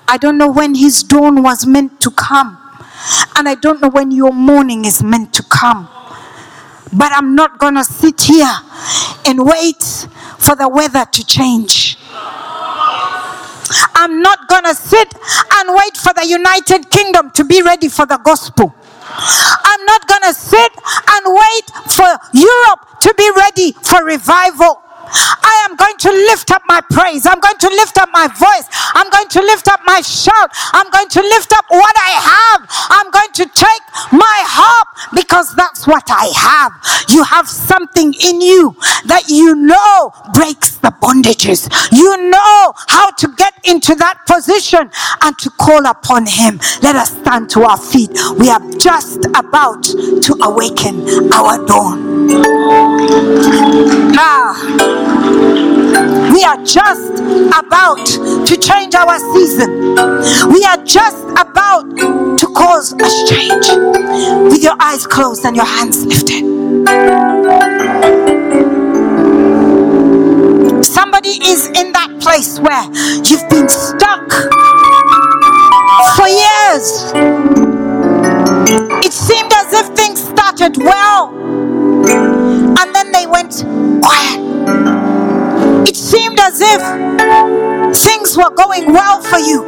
I 0.07 0.17
don't 0.17 0.39
know 0.39 0.49
when 0.51 0.73
his 0.73 1.03
dawn 1.03 1.43
was 1.43 1.67
meant 1.67 2.01
to 2.01 2.09
come. 2.09 2.57
And 3.35 3.47
I 3.47 3.55
don't 3.55 3.79
know 3.79 3.89
when 3.89 4.09
your 4.11 4.33
morning 4.33 4.85
is 4.85 5.03
meant 5.03 5.33
to 5.33 5.43
come. 5.43 5.87
But 6.91 7.11
I'm 7.13 7.35
not 7.35 7.59
going 7.59 7.75
to 7.75 7.83
sit 7.83 8.21
here 8.21 8.53
and 9.25 9.45
wait 9.45 9.83
for 10.39 10.55
the 10.55 10.67
weather 10.67 11.05
to 11.05 11.25
change. 11.25 11.97
I'm 13.95 14.21
not 14.21 14.47
going 14.47 14.63
to 14.63 14.73
sit 14.73 15.13
and 15.13 15.75
wait 15.75 15.97
for 15.97 16.13
the 16.13 16.25
United 16.25 16.89
Kingdom 16.89 17.31
to 17.31 17.43
be 17.43 17.61
ready 17.61 17.89
for 17.89 18.05
the 18.05 18.17
gospel. 18.17 18.73
I'm 19.11 19.85
not 19.85 20.07
going 20.07 20.21
to 20.23 20.33
sit 20.33 20.71
and 21.09 21.35
wait 21.35 21.65
for 21.91 22.07
Europe 22.33 23.01
to 23.01 23.13
be 23.17 23.29
ready 23.35 23.73
for 23.83 24.03
revival. 24.03 24.81
I 25.13 25.67
am 25.69 25.75
going 25.75 25.97
to 25.97 26.11
lift 26.29 26.51
up 26.51 26.63
my 26.67 26.81
praise. 26.89 27.25
I'm 27.25 27.39
going 27.39 27.57
to 27.57 27.69
lift 27.69 27.97
up 27.97 28.09
my 28.11 28.27
voice. 28.27 28.67
I'm 28.93 29.09
going 29.09 29.27
to 29.29 29.41
lift 29.41 29.67
up 29.67 29.81
my 29.85 30.01
shout. 30.01 30.49
I'm 30.73 30.89
going 30.91 31.09
to 31.09 31.21
lift 31.21 31.53
up 31.53 31.65
what 31.69 31.95
I 31.97 32.11
have. 32.31 32.67
I'm 32.89 33.11
going 33.11 33.31
to 33.33 33.45
take 33.45 33.83
my 34.11 34.37
harp 34.45 34.87
because 35.13 35.53
that's 35.55 35.87
what 35.87 36.03
I 36.09 36.31
have. 36.35 36.71
You 37.09 37.23
have 37.23 37.47
something 37.47 38.13
in 38.13 38.41
you 38.41 38.75
that 39.05 39.23
you 39.27 39.55
know 39.55 40.11
breaks 40.33 40.77
the 40.77 40.91
bondages. 41.01 41.69
You 41.91 42.29
know 42.29 42.73
how 42.87 43.11
to 43.11 43.27
get 43.35 43.53
into 43.63 43.95
that 43.95 44.25
position 44.25 44.89
and 45.21 45.37
to 45.39 45.49
call 45.51 45.85
upon 45.85 46.25
Him. 46.25 46.59
Let 46.81 46.95
us 46.95 47.11
stand 47.17 47.49
to 47.51 47.63
our 47.63 47.77
feet. 47.77 48.11
We 48.37 48.49
are 48.49 48.61
just 48.77 49.25
about 49.35 49.83
to 49.83 50.37
awaken 50.41 51.31
our 51.33 51.65
dawn. 51.65 52.58
Ah. 54.21 54.53
We 56.31 56.43
are 56.43 56.63
just 56.63 57.19
about 57.57 58.05
to 58.45 58.57
change 58.57 58.93
our 58.93 59.17
season. 59.33 59.95
We 60.51 60.63
are 60.65 60.77
just 60.83 61.23
about 61.31 61.89
to 61.97 62.47
cause 62.55 62.93
a 62.93 63.09
change. 63.27 63.67
With 64.51 64.63
your 64.63 64.75
eyes 64.79 65.07
closed 65.07 65.45
and 65.45 65.55
your 65.55 65.65
hands 65.65 66.05
lifted. 66.05 66.45
Somebody 70.85 71.39
is 71.43 71.65
in 71.67 71.91
that 71.93 72.19
place 72.21 72.59
where 72.59 72.83
you've 73.25 73.49
been 73.49 73.67
stuck 73.67 74.29
for 76.15 76.27
years. 76.27 77.58
It 79.03 79.13
seemed 79.13 79.51
as 79.53 79.73
if 79.73 79.87
things 79.95 80.21
started 80.21 80.77
well 80.77 81.33
and 82.79 82.95
then 82.95 83.11
they 83.11 83.25
went 83.25 83.63
quiet. 84.01 84.39
It 85.87 85.95
seemed 85.95 86.39
as 86.39 86.61
if 86.61 86.81
things 87.95 88.37
were 88.37 88.51
going 88.51 88.93
well 88.93 89.21
for 89.21 89.39
you. 89.39 89.63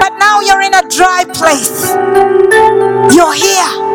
But 0.00 0.18
now 0.18 0.40
you're 0.40 0.62
in 0.62 0.74
a 0.74 0.88
dry 0.88 1.24
place. 1.32 1.90
You're 3.14 3.34
here. 3.34 3.92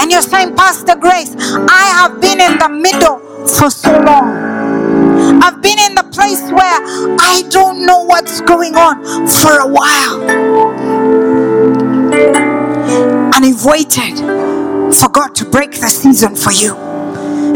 And 0.00 0.10
you're 0.10 0.22
saying, 0.22 0.54
Pastor 0.54 0.96
Grace, 0.96 1.34
I 1.38 1.92
have 1.98 2.20
been 2.20 2.40
in 2.40 2.58
the 2.58 2.68
middle 2.68 3.18
for 3.46 3.70
so 3.70 3.92
long. 4.00 5.42
I've 5.42 5.60
been 5.62 5.78
in 5.78 5.94
the 5.94 6.04
place 6.04 6.42
where 6.50 6.80
I 7.20 7.42
don't 7.50 7.84
know 7.86 8.02
what's 8.02 8.40
going 8.40 8.76
on 8.76 9.26
for 9.26 9.58
a 9.58 9.66
while. 9.68 10.69
And 13.40 13.48
you've 13.48 13.64
waited 13.64 14.18
for 15.00 15.08
God 15.08 15.34
to 15.36 15.48
break 15.48 15.70
the 15.70 15.88
season 15.88 16.36
for 16.36 16.52
you. 16.52 16.76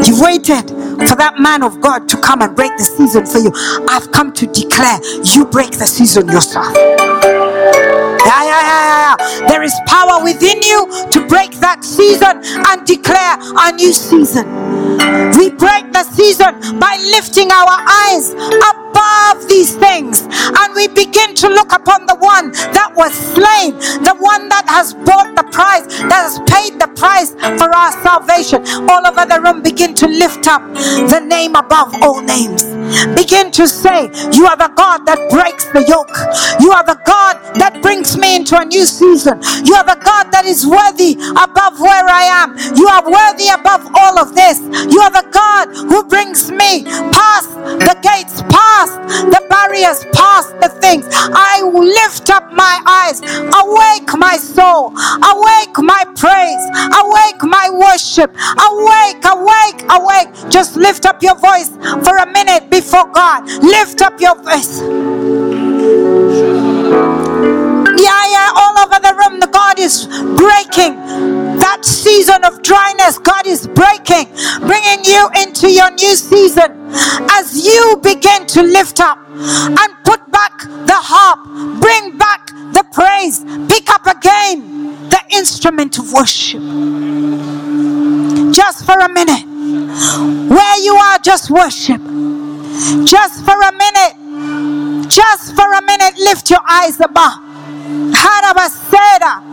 You've 0.01 0.19
waited 0.19 0.65
for 1.05 1.13
that 1.13 1.35
man 1.37 1.61
of 1.61 1.79
God 1.79 2.09
to 2.09 2.17
come 2.21 2.41
and 2.41 2.55
break 2.55 2.75
the 2.77 2.83
season 2.83 3.27
for 3.27 3.37
you. 3.37 3.53
I've 3.87 4.11
come 4.11 4.33
to 4.33 4.47
declare 4.47 4.97
you 5.21 5.45
break 5.45 5.77
the 5.77 5.85
season 5.85 6.25
yourself. 6.25 6.73
Yeah, 6.73 8.41
yeah, 8.49 8.65
yeah, 8.65 9.13
yeah. 9.13 9.47
There 9.47 9.61
is 9.61 9.75
power 9.85 10.23
within 10.23 10.57
you 10.65 10.89
to 11.13 11.21
break 11.27 11.53
that 11.61 11.85
season 11.85 12.41
and 12.41 12.81
declare 12.87 13.37
a 13.37 13.71
new 13.77 13.93
season. 13.93 14.49
We 15.37 15.53
break 15.53 15.93
the 15.93 16.01
season 16.17 16.81
by 16.81 16.97
lifting 17.13 17.51
our 17.53 17.77
eyes 18.09 18.33
above 18.95 19.47
these 19.47 19.75
things 19.75 20.21
and 20.21 20.75
we 20.75 20.87
begin 20.87 21.35
to 21.35 21.47
look 21.49 21.71
upon 21.71 22.05
the 22.05 22.15
one 22.15 22.51
that 22.71 22.93
was 22.95 23.13
slain, 23.13 23.75
the 24.03 24.15
one 24.19 24.47
that 24.49 24.65
has 24.67 24.93
bought 24.93 25.35
the 25.35 25.43
price, 25.51 25.85
that 26.07 26.23
has 26.23 26.39
paid 26.47 26.79
the 26.79 26.87
price 26.95 27.31
for 27.59 27.69
our 27.73 27.91
salvation. 28.03 28.63
All 28.89 29.05
over 29.05 29.25
the 29.25 29.41
room, 29.43 29.61
begin 29.61 29.93
to 29.95 30.07
lift 30.07 30.47
up 30.47 30.61
the 31.11 31.19
name 31.19 31.55
above 31.55 31.93
all 32.01 32.21
names. 32.21 32.63
Begin 33.15 33.51
to 33.51 33.67
say, 33.67 34.11
You 34.31 34.47
are 34.47 34.57
the 34.57 34.71
God 34.75 35.05
that 35.05 35.19
breaks 35.29 35.65
the 35.73 35.83
yoke. 35.87 36.13
You 36.61 36.71
are 36.71 36.85
the 36.85 36.99
God 37.05 37.41
that 37.59 37.81
brings 37.81 38.17
me 38.17 38.35
into 38.35 38.57
a 38.57 38.65
new 38.65 38.85
season. 38.85 39.41
You 39.65 39.75
are 39.75 39.85
the 39.85 39.99
God 40.03 40.31
that 40.31 40.45
is 40.45 40.65
worthy 40.65 41.17
above 41.35 41.79
where 41.79 42.05
I 42.05 42.29
am. 42.29 42.55
You 42.77 42.87
are 42.87 43.03
worthy 43.03 43.49
above 43.49 43.89
all 43.95 44.19
of 44.19 44.35
this. 44.35 44.59
You 44.61 45.01
are 45.01 45.11
the 45.11 45.27
God 45.31 45.73
who 45.89 46.03
brings 46.05 46.51
me 46.51 46.85
past 47.11 47.51
the 47.81 47.97
gates, 48.01 48.41
past 48.49 48.84
the 48.89 49.41
barriers, 49.49 50.05
past 50.13 50.53
the 50.61 50.69
things. 50.81 51.05
I 51.11 51.61
lift 51.63 52.29
up 52.29 52.51
my 52.53 52.75
eyes. 52.85 53.21
Awake 53.21 54.09
my 54.17 54.37
soul. 54.37 54.93
Awake 55.31 55.77
my 55.79 56.03
praise. 56.15 56.63
Awake 57.01 57.41
my 57.43 57.69
worship. 57.71 58.31
Awake, 58.69 59.23
awake, 59.25 59.79
awake. 59.91 60.51
Just 60.51 60.75
lift 60.75 61.05
up 61.05 61.21
your 61.21 61.35
voice 61.35 61.69
for 62.05 62.17
a 62.17 62.25
minute 62.31 62.69
before 62.69 63.07
God. 63.11 63.45
Lift 63.63 64.01
up 64.01 64.19
your 64.19 64.35
voice. 64.35 64.81
Yeah, 67.97 68.23
yeah, 68.31 68.51
all 68.55 68.77
over 68.79 68.99
the 68.99 69.13
room, 69.15 69.39
is 69.85 70.07
breaking 70.35 70.95
that 71.61 71.85
season 71.85 72.43
of 72.43 72.63
dryness. 72.63 73.19
God 73.19 73.45
is 73.45 73.67
breaking, 73.67 74.27
bringing 74.65 75.05
you 75.05 75.29
into 75.43 75.69
your 75.69 75.91
new 75.91 76.15
season 76.15 76.71
as 77.37 77.65
you 77.65 77.99
begin 78.01 78.47
to 78.47 78.63
lift 78.63 78.99
up 78.99 79.19
and 79.29 79.89
put 80.03 80.19
back 80.31 80.57
the 80.89 80.97
harp, 80.97 81.45
bring 81.79 82.17
back 82.17 82.47
the 82.73 82.83
praise, 82.91 83.45
pick 83.69 83.89
up 83.91 84.07
again 84.07 85.09
the 85.09 85.21
instrument 85.31 85.99
of 85.99 86.11
worship. 86.11 86.61
Just 88.51 88.85
for 88.85 88.97
a 88.97 89.09
minute, 89.09 89.45
where 90.49 90.79
you 90.83 90.95
are, 90.95 91.19
just 91.19 91.51
worship. 91.51 92.01
Just 93.05 93.45
for 93.45 93.55
a 93.55 93.71
minute, 93.71 95.09
just 95.09 95.55
for 95.55 95.71
a 95.71 95.81
minute, 95.83 96.17
lift 96.17 96.49
your 96.49 96.59
eyes 96.67 96.99
above. 96.99 97.54
Harabasera. 98.11 99.43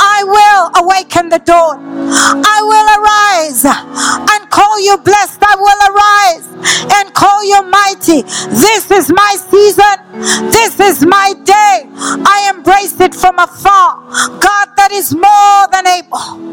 I 0.00 0.24
will 0.24 0.84
awaken 0.84 1.28
the 1.28 1.38
dawn. 1.38 1.78
I 2.12 2.58
will 2.62 2.88
arise 2.98 3.64
and 3.64 4.50
call 4.50 4.80
you 4.80 4.96
blessed 4.98 5.42
I 5.42 5.56
will 5.56 5.80
arise 5.90 6.46
and 6.94 7.14
call 7.14 7.44
you 7.44 7.62
mighty. 7.70 8.22
This 8.50 8.90
is 8.90 9.10
my 9.10 9.36
season. 9.50 10.50
This 10.50 10.78
is 10.80 11.04
my 11.04 11.34
day. 11.44 11.86
I 12.26 12.52
embrace 12.54 12.98
it 13.00 13.14
from 13.14 13.38
afar. 13.38 14.02
God 14.40 14.68
that 14.76 14.90
is 14.92 15.14
more 15.14 15.68
than 15.72 15.86
able. 15.86 16.52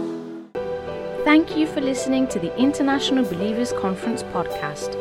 Thank 1.24 1.55
you 1.57 1.68
for 1.68 1.82
listening 1.82 2.28
to 2.30 2.39
the 2.39 2.55
International 2.57 3.24
Believers 3.24 3.74
Conference 3.74 4.24
podcast. 4.24 4.95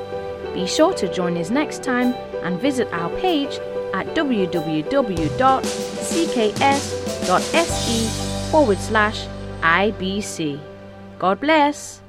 Be 0.54 0.66
sure 0.66 0.92
to 0.94 1.12
join 1.12 1.36
us 1.36 1.50
next 1.50 1.82
time 1.82 2.14
and 2.44 2.60
visit 2.60 2.88
our 2.92 3.10
page 3.20 3.58
at 3.94 4.06
www.ckс.se 4.14 4.90
forward 8.50 8.78
slash 8.78 9.26
IBC. 9.60 10.60
God 11.18 11.40
bless. 11.40 12.00